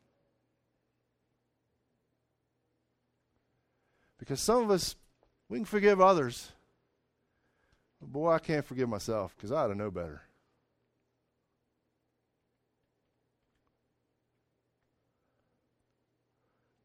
Because 4.18 4.40
some 4.40 4.62
of 4.62 4.70
us, 4.70 4.96
we 5.48 5.58
can 5.58 5.64
forgive 5.64 6.00
others. 6.00 6.52
But 8.00 8.12
boy, 8.12 8.30
I 8.30 8.38
can't 8.38 8.64
forgive 8.64 8.88
myself 8.88 9.34
because 9.37 9.52
I 9.52 9.64
ought 9.64 9.68
to 9.68 9.74
know 9.74 9.90
better. 9.90 10.22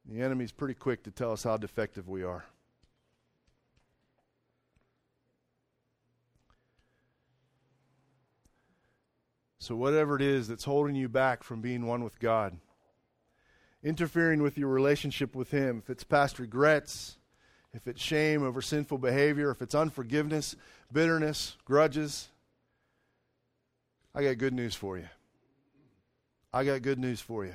The 0.10 0.24
enemy's 0.24 0.52
pretty 0.52 0.74
quick 0.74 1.04
to 1.04 1.12
tell 1.12 1.32
us 1.32 1.44
how 1.44 1.58
defective 1.58 2.10
we 2.10 2.24
are. 2.24 2.44
So, 9.60 9.76
whatever 9.76 10.16
it 10.16 10.24
is 10.24 10.48
that's 10.48 10.64
holding 10.64 10.96
you 10.96 11.08
back 11.08 11.44
from 11.44 11.62
being 11.62 11.86
one 11.86 12.04
with 12.04 12.20
God, 12.20 12.58
interfering 13.84 14.42
with 14.42 14.58
your 14.58 14.70
relationship 14.70 15.36
with 15.36 15.52
Him, 15.52 15.78
if 15.84 15.92
it's 15.92 16.04
past 16.04 16.40
regrets, 16.40 17.18
if 17.74 17.88
it's 17.88 18.02
shame 18.02 18.42
over 18.42 18.64
sinful 18.64 18.98
behavior, 18.98 19.52
if 19.52 19.62
it's 19.62 19.76
unforgiveness, 19.76 20.56
bitterness, 20.92 21.56
grudges, 21.66 22.30
I 24.16 24.24
got 24.24 24.40
good 24.40 24.54
news 24.54 24.74
for 24.74 24.98
you. 24.98 25.10
I 26.52 26.64
got 26.64 26.82
good 26.82 26.98
news 26.98 27.22
for 27.22 27.46
you. 27.46 27.54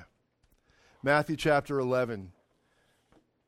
Matthew 1.03 1.35
chapter 1.35 1.81
11 1.81 2.31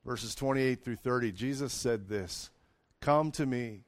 verses 0.07 0.33
28 0.35 0.81
through 0.81 0.95
30, 0.95 1.33
Jesus 1.33 1.73
said 1.73 2.07
this 2.07 2.49
Come 3.01 3.29
to 3.33 3.45
me, 3.45 3.81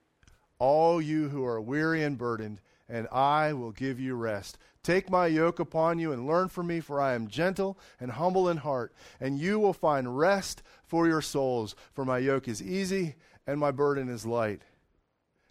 all 0.60 1.02
you 1.02 1.30
who 1.30 1.46
are 1.46 1.62
weary 1.62 2.04
and 2.04 2.18
burdened, 2.18 2.60
and 2.90 3.08
I 3.10 3.54
will 3.54 3.72
give 3.72 4.02
you 4.02 4.16
rest. 4.16 4.58
Take 4.84 5.10
my 5.10 5.28
yoke 5.28 5.60
upon 5.60 5.98
you 5.98 6.12
and 6.12 6.28
learn 6.28 6.50
from 6.50 6.68
me, 6.68 6.82
for 6.82 7.00
I 7.00 7.14
am 7.14 7.30
gentle 7.30 7.80
and 8.02 8.12
humble 8.12 8.50
in 8.50 8.58
heart, 8.58 8.94
and 9.22 9.40
you 9.40 9.60
will 9.60 9.74
find 9.74 10.18
rest 10.18 10.62
for 10.84 11.08
your 11.08 11.22
souls. 11.22 11.74
For 11.94 12.04
my 12.04 12.18
yoke 12.18 12.50
is 12.50 12.62
easy 12.62 13.16
and 13.48 13.58
my 13.58 13.72
burden 13.72 14.10
is 14.10 14.26
light. 14.26 14.62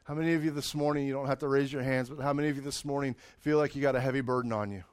How 0.04 0.14
many 0.14 0.34
of 0.34 0.44
you 0.44 0.50
this 0.50 0.74
morning, 0.74 1.06
you 1.06 1.14
don't 1.14 1.26
have 1.26 1.40
to 1.40 1.48
raise 1.48 1.72
your 1.72 1.82
hands, 1.82 2.10
but 2.10 2.22
how 2.22 2.34
many 2.34 2.48
of 2.48 2.56
you 2.56 2.62
this 2.62 2.84
morning 2.84 3.16
feel 3.38 3.56
like 3.56 3.74
you 3.74 3.80
got 3.80 3.96
a 3.96 4.00
heavy 4.00 4.20
burden 4.20 4.52
on 4.52 4.70
you? 4.70 4.84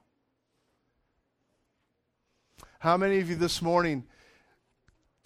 How 2.79 2.95
many 2.95 3.19
of 3.19 3.29
you 3.29 3.35
this 3.35 3.61
morning 3.61 4.05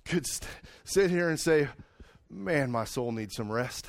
could 0.10 0.28
st- 0.28 0.50
sit 0.84 1.10
here 1.10 1.30
and 1.30 1.40
say, 1.40 1.68
Man, 2.30 2.70
my 2.70 2.84
soul 2.84 3.12
needs 3.12 3.36
some 3.36 3.52
rest. 3.52 3.88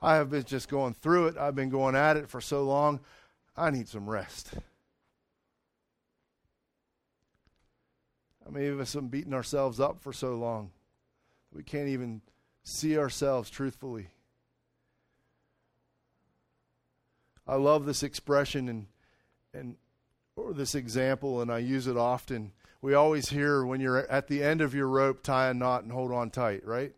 I 0.00 0.16
have 0.16 0.30
been 0.30 0.44
just 0.44 0.68
going 0.68 0.94
through 0.94 1.28
it. 1.28 1.36
I've 1.36 1.54
been 1.54 1.70
going 1.70 1.96
at 1.96 2.16
it 2.16 2.28
for 2.28 2.40
so 2.40 2.64
long. 2.64 3.00
I 3.56 3.70
need 3.70 3.88
some 3.88 4.08
rest. 4.08 4.50
I 8.46 8.50
mean, 8.50 8.80
us 8.80 8.92
have 8.92 9.10
beating 9.10 9.34
ourselves 9.34 9.80
up 9.80 10.00
for 10.00 10.12
so 10.12 10.34
long 10.34 10.70
we 11.54 11.62
can't 11.62 11.88
even 11.88 12.22
see 12.64 12.96
ourselves 12.96 13.50
truthfully. 13.50 14.08
I 17.46 17.56
love 17.56 17.84
this 17.84 18.02
expression 18.02 18.68
and 18.68 18.86
and 19.52 19.76
or 20.34 20.54
this 20.54 20.74
example, 20.74 21.42
and 21.42 21.52
I 21.52 21.58
use 21.58 21.86
it 21.86 21.96
often 21.96 22.52
we 22.82 22.94
always 22.94 23.28
hear 23.28 23.64
when 23.64 23.80
you're 23.80 24.10
at 24.10 24.26
the 24.26 24.42
end 24.42 24.60
of 24.60 24.74
your 24.74 24.88
rope, 24.88 25.22
tie 25.22 25.48
a 25.48 25.54
knot 25.54 25.84
and 25.84 25.92
hold 25.92 26.12
on 26.12 26.30
tight, 26.30 26.66
right? 26.66 26.92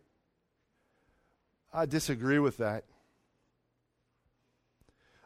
I 1.71 1.85
disagree 1.85 2.39
with 2.39 2.57
that. 2.57 2.85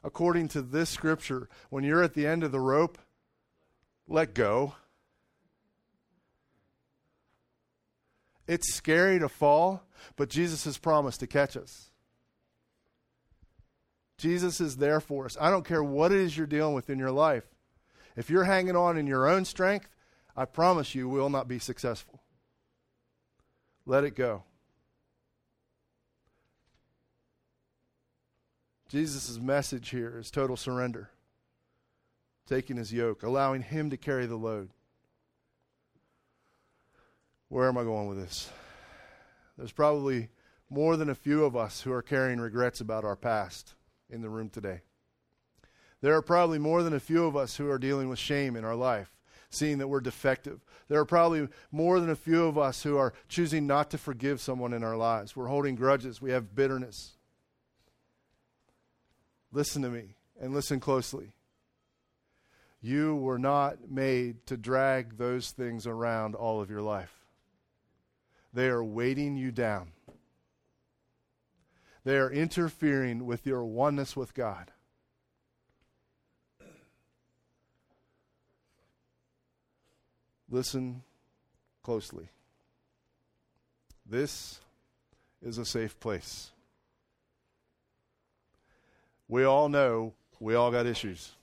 According 0.03 0.49
to 0.49 0.61
this 0.61 0.89
scripture, 0.89 1.49
when 1.69 1.85
you're 1.85 2.03
at 2.03 2.13
the 2.13 2.27
end 2.27 2.43
of 2.43 2.51
the 2.51 2.59
rope, 2.59 2.97
let 4.07 4.33
go. 4.33 4.75
It's 8.47 8.73
scary 8.73 9.19
to 9.19 9.29
fall, 9.29 9.83
but 10.17 10.29
Jesus 10.29 10.65
has 10.65 10.77
promised 10.77 11.21
to 11.21 11.27
catch 11.27 11.55
us. 11.55 11.89
Jesus 14.17 14.59
is 14.59 14.77
there 14.77 14.99
for 14.99 15.25
us. 15.25 15.37
I 15.39 15.49
don't 15.49 15.65
care 15.65 15.83
what 15.83 16.11
it 16.11 16.17
is 16.17 16.35
you're 16.35 16.47
dealing 16.47 16.73
with 16.73 16.89
in 16.89 16.99
your 16.99 17.11
life. 17.11 17.45
If 18.17 18.29
you're 18.29 18.43
hanging 18.43 18.75
on 18.75 18.97
in 18.97 19.07
your 19.07 19.29
own 19.29 19.45
strength, 19.45 19.87
I 20.39 20.45
promise 20.45 20.95
you 20.95 21.09
will 21.09 21.29
not 21.29 21.49
be 21.49 21.59
successful. 21.59 22.21
Let 23.85 24.05
it 24.05 24.15
go. 24.15 24.43
Jesus' 28.87 29.37
message 29.37 29.89
here 29.89 30.17
is 30.17 30.31
total 30.31 30.55
surrender, 30.55 31.09
taking 32.47 32.77
his 32.77 32.93
yoke, 32.93 33.21
allowing 33.21 33.63
him 33.63 33.89
to 33.89 33.97
carry 33.97 34.27
the 34.27 34.37
load. 34.37 34.69
Where 37.49 37.67
am 37.67 37.77
I 37.77 37.83
going 37.83 38.07
with 38.07 38.21
this? 38.21 38.49
There's 39.57 39.73
probably 39.73 40.29
more 40.69 40.95
than 40.95 41.09
a 41.09 41.15
few 41.15 41.43
of 41.43 41.57
us 41.57 41.81
who 41.81 41.91
are 41.91 42.01
carrying 42.01 42.39
regrets 42.39 42.79
about 42.79 43.03
our 43.03 43.17
past 43.17 43.73
in 44.09 44.21
the 44.21 44.29
room 44.29 44.47
today. 44.47 44.83
There 45.99 46.15
are 46.15 46.21
probably 46.21 46.59
more 46.59 46.81
than 46.81 46.93
a 46.93 46.99
few 47.01 47.25
of 47.25 47.35
us 47.35 47.57
who 47.57 47.69
are 47.69 47.77
dealing 47.77 48.07
with 48.07 48.19
shame 48.19 48.55
in 48.55 48.63
our 48.63 48.75
life, 48.75 49.18
seeing 49.49 49.79
that 49.79 49.87
we're 49.87 49.99
defective. 49.99 50.59
There 50.87 50.99
are 50.99 51.05
probably 51.05 51.47
more 51.71 51.99
than 51.99 52.09
a 52.09 52.15
few 52.15 52.45
of 52.45 52.57
us 52.57 52.83
who 52.83 52.97
are 52.97 53.13
choosing 53.27 53.67
not 53.67 53.89
to 53.91 53.97
forgive 53.97 54.41
someone 54.41 54.73
in 54.73 54.83
our 54.83 54.97
lives. 54.97 55.35
We're 55.35 55.47
holding 55.47 55.75
grudges, 55.75 56.21
we 56.21 56.31
have 56.31 56.55
bitterness. 56.55 57.13
Listen 59.51 59.81
to 59.81 59.89
me 59.89 60.15
and 60.39 60.53
listen 60.53 60.79
closely. 60.79 61.33
You 62.81 63.15
were 63.15 63.39
not 63.39 63.89
made 63.89 64.45
to 64.45 64.55
drag 64.55 65.17
those 65.17 65.51
things 65.51 65.85
around 65.85 66.35
all 66.35 66.61
of 66.61 66.69
your 66.69 66.81
life. 66.81 67.13
They 68.53 68.67
are 68.67 68.83
weighting 68.83 69.35
you 69.35 69.51
down. 69.51 69.91
They 72.05 72.17
are 72.17 72.31
interfering 72.31 73.25
with 73.25 73.45
your 73.45 73.65
oneness 73.65 74.15
with 74.15 74.33
God. 74.33 74.71
Listen 80.49 81.03
closely. 81.83 82.29
This 84.05 84.59
is 85.41 85.57
a 85.57 85.65
safe 85.65 85.99
place. 85.99 86.51
We 89.27 89.43
all 89.43 89.69
know 89.69 90.13
we 90.39 90.55
all 90.55 90.71
got 90.71 90.87
issues. 90.87 91.33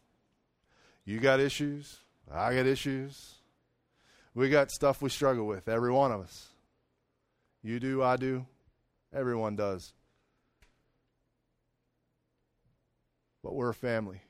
You 1.04 1.20
got 1.20 1.38
issues. 1.38 1.98
I 2.30 2.54
got 2.54 2.66
issues. 2.66 3.34
We 4.34 4.50
got 4.50 4.70
stuff 4.70 5.00
we 5.00 5.08
struggle 5.08 5.46
with, 5.46 5.68
every 5.68 5.92
one 5.92 6.12
of 6.12 6.20
us. 6.20 6.48
You 7.62 7.80
do, 7.80 8.02
I 8.02 8.16
do, 8.16 8.44
everyone 9.14 9.56
does. 9.56 9.94
But 13.42 13.54
we're 13.54 13.70
a 13.70 13.74
family, 13.74 14.20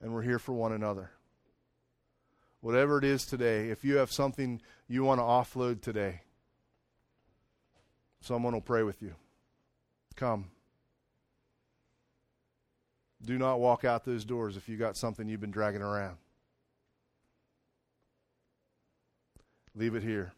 and 0.00 0.12
we're 0.12 0.22
here 0.22 0.38
for 0.38 0.52
one 0.52 0.72
another. 0.72 1.10
Whatever 2.62 2.96
it 2.96 3.04
is 3.04 3.26
today, 3.26 3.70
if 3.70 3.84
you 3.84 3.96
have 3.96 4.12
something 4.12 4.62
you 4.88 5.02
want 5.02 5.18
to 5.18 5.24
offload 5.24 5.82
today, 5.82 6.20
someone 8.20 8.54
will 8.54 8.60
pray 8.60 8.84
with 8.84 9.02
you. 9.02 9.16
Come. 10.14 10.46
Do 13.24 13.36
not 13.36 13.58
walk 13.58 13.84
out 13.84 14.04
those 14.04 14.24
doors 14.24 14.56
if 14.56 14.68
you 14.68 14.76
got 14.76 14.96
something 14.96 15.28
you've 15.28 15.40
been 15.40 15.50
dragging 15.50 15.82
around. 15.82 16.18
Leave 19.74 19.96
it 19.96 20.04
here. 20.04 20.32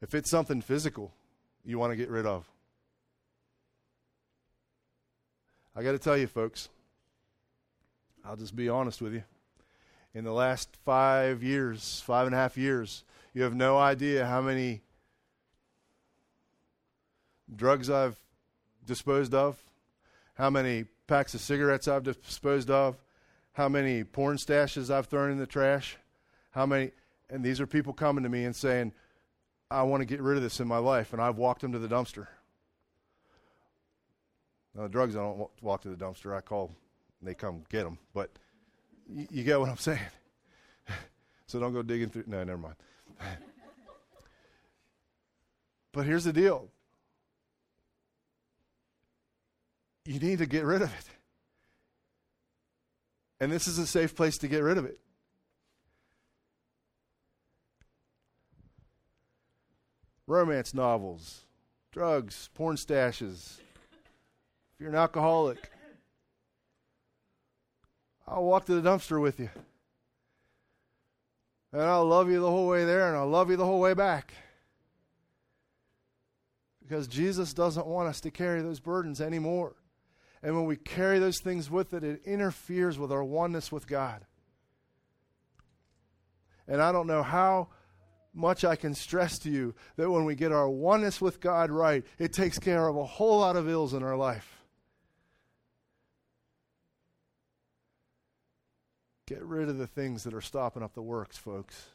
If 0.00 0.14
it's 0.14 0.30
something 0.30 0.62
physical 0.62 1.12
you 1.66 1.78
want 1.78 1.92
to 1.92 1.96
get 1.96 2.08
rid 2.08 2.24
of, 2.24 2.48
I 5.76 5.82
got 5.82 5.92
to 5.92 5.98
tell 5.98 6.16
you, 6.16 6.26
folks, 6.26 6.70
I'll 8.24 8.36
just 8.36 8.54
be 8.54 8.68
honest 8.68 9.00
with 9.00 9.14
you. 9.14 9.24
In 10.14 10.24
the 10.24 10.32
last 10.32 10.76
five 10.84 11.42
years, 11.42 12.02
five 12.04 12.26
and 12.26 12.34
a 12.34 12.38
half 12.38 12.56
years, 12.56 13.04
you 13.32 13.42
have 13.42 13.54
no 13.54 13.78
idea 13.78 14.26
how 14.26 14.40
many 14.40 14.82
drugs 17.54 17.88
I've 17.88 18.18
disposed 18.84 19.34
of, 19.34 19.56
how 20.34 20.50
many 20.50 20.84
packs 21.06 21.34
of 21.34 21.40
cigarettes 21.40 21.88
I've 21.88 22.02
disposed 22.02 22.70
of, 22.70 22.96
how 23.52 23.68
many 23.68 24.04
porn 24.04 24.36
stashes 24.36 24.90
I've 24.90 25.06
thrown 25.06 25.30
in 25.30 25.38
the 25.38 25.46
trash, 25.46 25.96
how 26.50 26.66
many, 26.66 26.90
and 27.28 27.44
these 27.44 27.60
are 27.60 27.66
people 27.66 27.92
coming 27.92 28.24
to 28.24 28.30
me 28.30 28.44
and 28.44 28.54
saying, 28.54 28.92
I 29.70 29.82
want 29.82 30.00
to 30.00 30.04
get 30.04 30.20
rid 30.20 30.36
of 30.36 30.42
this 30.42 30.58
in 30.60 30.66
my 30.66 30.78
life, 30.78 31.12
and 31.12 31.22
I've 31.22 31.38
walked 31.38 31.60
them 31.60 31.72
to 31.72 31.78
the 31.78 31.88
dumpster. 31.88 32.26
Now, 34.74 34.82
the 34.82 34.88
drugs, 34.88 35.16
I 35.16 35.20
don't 35.20 35.48
walk 35.62 35.82
to 35.82 35.88
the 35.88 35.96
dumpster. 35.96 36.36
I 36.36 36.40
call, 36.40 36.72
they 37.22 37.34
come 37.34 37.64
get 37.68 37.84
them. 37.84 37.98
But 38.14 38.30
you, 39.08 39.26
you 39.30 39.44
get 39.44 39.60
what 39.60 39.68
I'm 39.68 39.76
saying. 39.76 39.98
so 41.46 41.60
don't 41.60 41.72
go 41.72 41.82
digging 41.82 42.08
through. 42.08 42.24
No, 42.26 42.42
never 42.44 42.58
mind. 42.58 42.76
but 45.92 46.06
here's 46.06 46.24
the 46.24 46.32
deal 46.32 46.68
you 50.04 50.18
need 50.18 50.38
to 50.38 50.46
get 50.46 50.64
rid 50.64 50.82
of 50.82 50.92
it. 50.92 51.04
And 53.38 53.50
this 53.50 53.68
is 53.68 53.78
a 53.78 53.86
safe 53.86 54.14
place 54.14 54.38
to 54.38 54.48
get 54.48 54.62
rid 54.62 54.76
of 54.76 54.84
it. 54.84 54.98
Romance 60.26 60.74
novels, 60.74 61.40
drugs, 61.90 62.50
porn 62.54 62.76
stashes. 62.76 63.58
If 63.58 64.80
you're 64.80 64.90
an 64.90 64.94
alcoholic, 64.94 65.70
I'll 68.30 68.44
walk 68.44 68.66
to 68.66 68.80
the 68.80 68.88
dumpster 68.88 69.20
with 69.20 69.40
you. 69.40 69.50
And 71.72 71.82
I'll 71.82 72.06
love 72.06 72.30
you 72.30 72.40
the 72.40 72.50
whole 72.50 72.68
way 72.68 72.84
there, 72.84 73.08
and 73.08 73.16
I'll 73.16 73.28
love 73.28 73.50
you 73.50 73.56
the 73.56 73.64
whole 73.64 73.80
way 73.80 73.94
back. 73.94 74.32
Because 76.80 77.08
Jesus 77.08 77.52
doesn't 77.52 77.86
want 77.86 78.08
us 78.08 78.20
to 78.20 78.30
carry 78.30 78.62
those 78.62 78.78
burdens 78.78 79.20
anymore. 79.20 79.74
And 80.42 80.56
when 80.56 80.64
we 80.64 80.76
carry 80.76 81.18
those 81.18 81.40
things 81.40 81.70
with 81.70 81.92
it, 81.92 82.04
it 82.04 82.22
interferes 82.24 82.98
with 82.98 83.12
our 83.12 83.24
oneness 83.24 83.70
with 83.72 83.86
God. 83.86 84.24
And 86.68 86.80
I 86.80 86.92
don't 86.92 87.06
know 87.08 87.24
how 87.24 87.68
much 88.32 88.64
I 88.64 88.76
can 88.76 88.94
stress 88.94 89.40
to 89.40 89.50
you 89.50 89.74
that 89.96 90.10
when 90.10 90.24
we 90.24 90.36
get 90.36 90.52
our 90.52 90.68
oneness 90.68 91.20
with 91.20 91.40
God 91.40 91.70
right, 91.70 92.04
it 92.18 92.32
takes 92.32 92.60
care 92.60 92.86
of 92.86 92.96
a 92.96 93.04
whole 93.04 93.40
lot 93.40 93.56
of 93.56 93.68
ills 93.68 93.92
in 93.92 94.04
our 94.04 94.16
life. 94.16 94.59
Get 99.30 99.44
rid 99.44 99.68
of 99.68 99.78
the 99.78 99.86
things 99.86 100.24
that 100.24 100.34
are 100.34 100.40
stopping 100.40 100.82
up 100.82 100.92
the 100.92 101.02
works, 101.02 101.38
folks. 101.38 101.86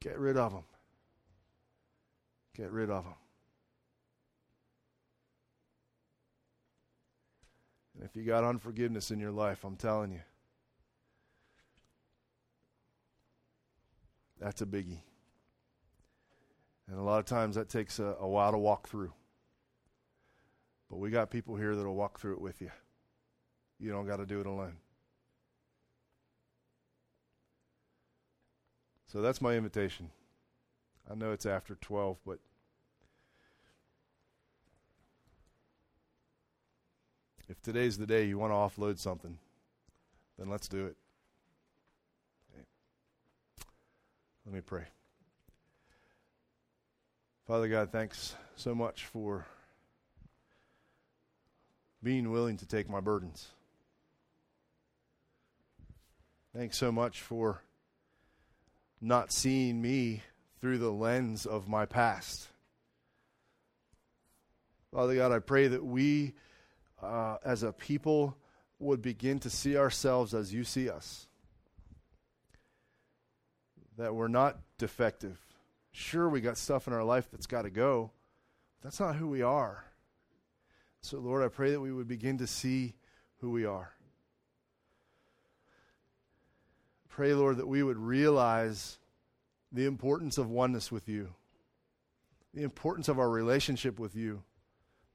Get 0.00 0.18
rid 0.18 0.38
of 0.38 0.52
them. 0.52 0.64
Get 2.56 2.70
rid 2.70 2.88
of 2.88 3.04
them. 3.04 3.12
And 7.94 8.04
if 8.04 8.16
you 8.16 8.22
got 8.22 8.42
unforgiveness 8.42 9.10
in 9.10 9.20
your 9.20 9.32
life, 9.32 9.62
I'm 9.62 9.76
telling 9.76 10.12
you, 10.12 10.22
that's 14.40 14.62
a 14.62 14.66
biggie. 14.66 15.02
And 16.88 16.98
a 16.98 17.02
lot 17.02 17.18
of 17.18 17.26
times 17.26 17.56
that 17.56 17.68
takes 17.68 17.98
a, 17.98 18.16
a 18.18 18.26
while 18.26 18.52
to 18.52 18.58
walk 18.58 18.88
through. 18.88 19.12
But 20.88 21.00
we 21.00 21.10
got 21.10 21.30
people 21.30 21.54
here 21.54 21.76
that'll 21.76 21.94
walk 21.94 22.18
through 22.18 22.32
it 22.32 22.40
with 22.40 22.62
you. 22.62 22.70
You 23.78 23.90
don't 23.90 24.06
got 24.06 24.16
to 24.16 24.26
do 24.26 24.40
it 24.40 24.46
alone. 24.46 24.78
So 29.10 29.20
that's 29.20 29.40
my 29.40 29.54
invitation. 29.54 30.10
I 31.10 31.14
know 31.14 31.32
it's 31.32 31.46
after 31.46 31.74
12, 31.74 32.18
but 32.24 32.38
If 37.50 37.60
today's 37.62 37.98
the 37.98 38.06
day 38.06 38.26
you 38.26 38.38
want 38.38 38.52
to 38.52 38.54
offload 38.54 39.00
something, 39.00 39.36
then 40.38 40.48
let's 40.48 40.68
do 40.68 40.86
it. 40.86 40.96
Okay. 42.54 42.62
Let 44.46 44.54
me 44.54 44.60
pray. 44.60 44.84
Father 47.48 47.66
God, 47.66 47.90
thanks 47.90 48.36
so 48.54 48.72
much 48.72 49.04
for 49.04 49.46
being 52.04 52.30
willing 52.30 52.56
to 52.58 52.66
take 52.66 52.88
my 52.88 53.00
burdens. 53.00 53.48
Thanks 56.54 56.78
so 56.78 56.92
much 56.92 57.20
for 57.20 57.62
not 59.00 59.32
seeing 59.32 59.80
me 59.80 60.22
through 60.60 60.78
the 60.78 60.90
lens 60.90 61.46
of 61.46 61.68
my 61.68 61.86
past. 61.86 62.48
Father 64.92 65.14
God, 65.14 65.32
I 65.32 65.38
pray 65.38 65.68
that 65.68 65.84
we 65.84 66.34
uh, 67.02 67.36
as 67.44 67.62
a 67.62 67.72
people 67.72 68.36
would 68.78 69.00
begin 69.02 69.38
to 69.40 69.50
see 69.50 69.76
ourselves 69.76 70.34
as 70.34 70.52
you 70.52 70.64
see 70.64 70.90
us. 70.90 71.28
That 73.96 74.14
we're 74.14 74.28
not 74.28 74.58
defective. 74.78 75.38
Sure, 75.92 76.28
we 76.28 76.40
got 76.40 76.56
stuff 76.56 76.86
in 76.86 76.92
our 76.92 77.04
life 77.04 77.28
that's 77.30 77.46
got 77.46 77.62
to 77.62 77.70
go. 77.70 78.10
But 78.80 78.88
that's 78.88 79.00
not 79.00 79.16
who 79.16 79.28
we 79.28 79.42
are. 79.42 79.84
So, 81.02 81.18
Lord, 81.18 81.42
I 81.42 81.48
pray 81.48 81.70
that 81.70 81.80
we 81.80 81.92
would 81.92 82.08
begin 82.08 82.38
to 82.38 82.46
see 82.46 82.94
who 83.38 83.50
we 83.50 83.64
are. 83.64 83.92
Pray, 87.10 87.34
Lord, 87.34 87.58
that 87.58 87.68
we 87.68 87.82
would 87.82 87.98
realize 87.98 88.98
the 89.70 89.84
importance 89.84 90.38
of 90.38 90.48
oneness 90.48 90.90
with 90.90 91.08
you. 91.08 91.28
the 92.54 92.62
importance 92.62 93.08
of 93.08 93.18
our 93.18 93.28
relationship 93.28 93.98
with 93.98 94.16
you, 94.16 94.42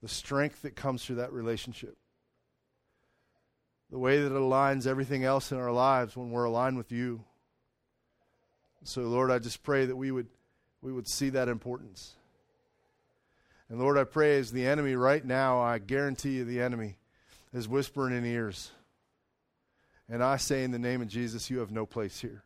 the 0.02 0.08
strength 0.08 0.62
that 0.62 0.76
comes 0.76 1.04
through 1.04 1.18
that 1.18 1.34
relationship, 1.34 1.98
the 3.92 4.00
way 4.00 4.22
that 4.22 4.34
it 4.34 4.40
aligns 4.40 4.88
everything 4.88 5.24
else 5.24 5.52
in 5.52 5.58
our 5.58 5.72
lives 5.72 6.16
when 6.16 6.32
we're 6.32 6.46
aligned 6.46 6.78
with 6.78 6.92
you. 6.92 7.24
So, 8.84 9.02
Lord, 9.02 9.32
I 9.32 9.40
just 9.40 9.64
pray 9.64 9.86
that 9.86 9.96
we 9.96 10.12
would, 10.12 10.28
we 10.82 10.92
would 10.92 11.08
see 11.08 11.30
that 11.30 11.50
importance. 11.50 12.14
And 13.70 13.80
Lord, 13.80 13.98
I 13.98 14.04
pray 14.04 14.38
as 14.38 14.52
the 14.52 14.68
enemy 14.68 14.96
right 14.96 15.26
now, 15.26 15.60
I 15.60 15.80
guarantee 15.80 16.36
you 16.36 16.46
the 16.46 16.62
enemy 16.62 16.98
is 17.52 17.68
whispering 17.68 18.16
in 18.16 18.26
ears. 18.26 18.72
And 20.10 20.24
I 20.24 20.38
say 20.38 20.64
in 20.64 20.72
the 20.72 20.80
name 20.80 21.02
of 21.02 21.08
Jesus, 21.08 21.50
you 21.50 21.60
have 21.60 21.72
no 21.72 21.86
place 21.86 22.22
here. 22.22 22.44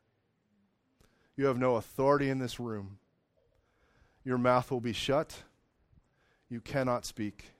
You 1.35 1.45
have 1.45 1.57
no 1.57 1.75
authority 1.75 2.29
in 2.29 2.39
this 2.39 2.59
room. 2.59 2.99
Your 4.23 4.37
mouth 4.37 4.71
will 4.71 4.81
be 4.81 4.93
shut. 4.93 5.43
You 6.49 6.61
cannot 6.61 7.05
speak. 7.05 7.53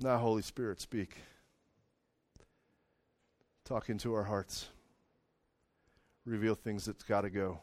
Now, 0.00 0.18
Holy 0.18 0.42
Spirit, 0.42 0.80
speak. 0.80 1.16
Talk 3.64 3.88
into 3.88 4.14
our 4.14 4.24
hearts. 4.24 4.68
Reveal 6.24 6.54
things 6.54 6.84
that's 6.84 7.04
got 7.04 7.22
to 7.22 7.30
go. 7.30 7.60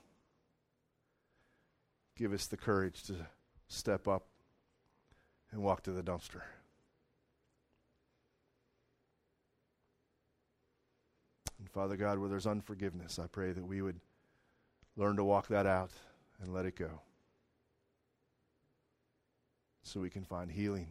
Give 2.16 2.34
us 2.34 2.48
the 2.48 2.58
courage 2.58 3.04
to 3.04 3.16
step 3.68 4.08
up 4.08 4.26
and 5.52 5.62
walk 5.62 5.84
to 5.84 5.92
the 5.92 6.04
dumpster. 6.04 6.42
And 11.60 11.70
Father 11.70 11.98
God, 11.98 12.20
where 12.20 12.30
there's 12.30 12.48
unforgiveness, 12.48 13.20
I 13.20 13.28
pray 13.28 13.52
that 13.52 13.66
we 13.66 13.82
would 13.82 14.00
learn 14.96 15.18
to 15.18 15.24
walk 15.24 15.48
that 15.50 15.66
out 15.66 15.92
and 16.42 16.54
let 16.54 16.66
it 16.66 16.76
go 16.76 17.02
so 19.84 20.00
we 20.00 20.10
can 20.10 20.24
find 20.24 20.50
healing 20.52 20.88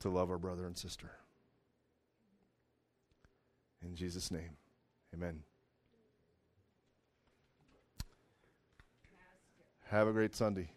to 0.00 0.08
love 0.08 0.30
our 0.30 0.38
brother 0.38 0.66
and 0.66 0.76
sister. 0.76 1.10
In 3.82 3.94
Jesus' 3.94 4.30
name, 4.30 4.56
amen. 5.14 5.42
Have 9.90 10.08
a 10.08 10.12
great 10.12 10.34
Sunday. 10.34 10.68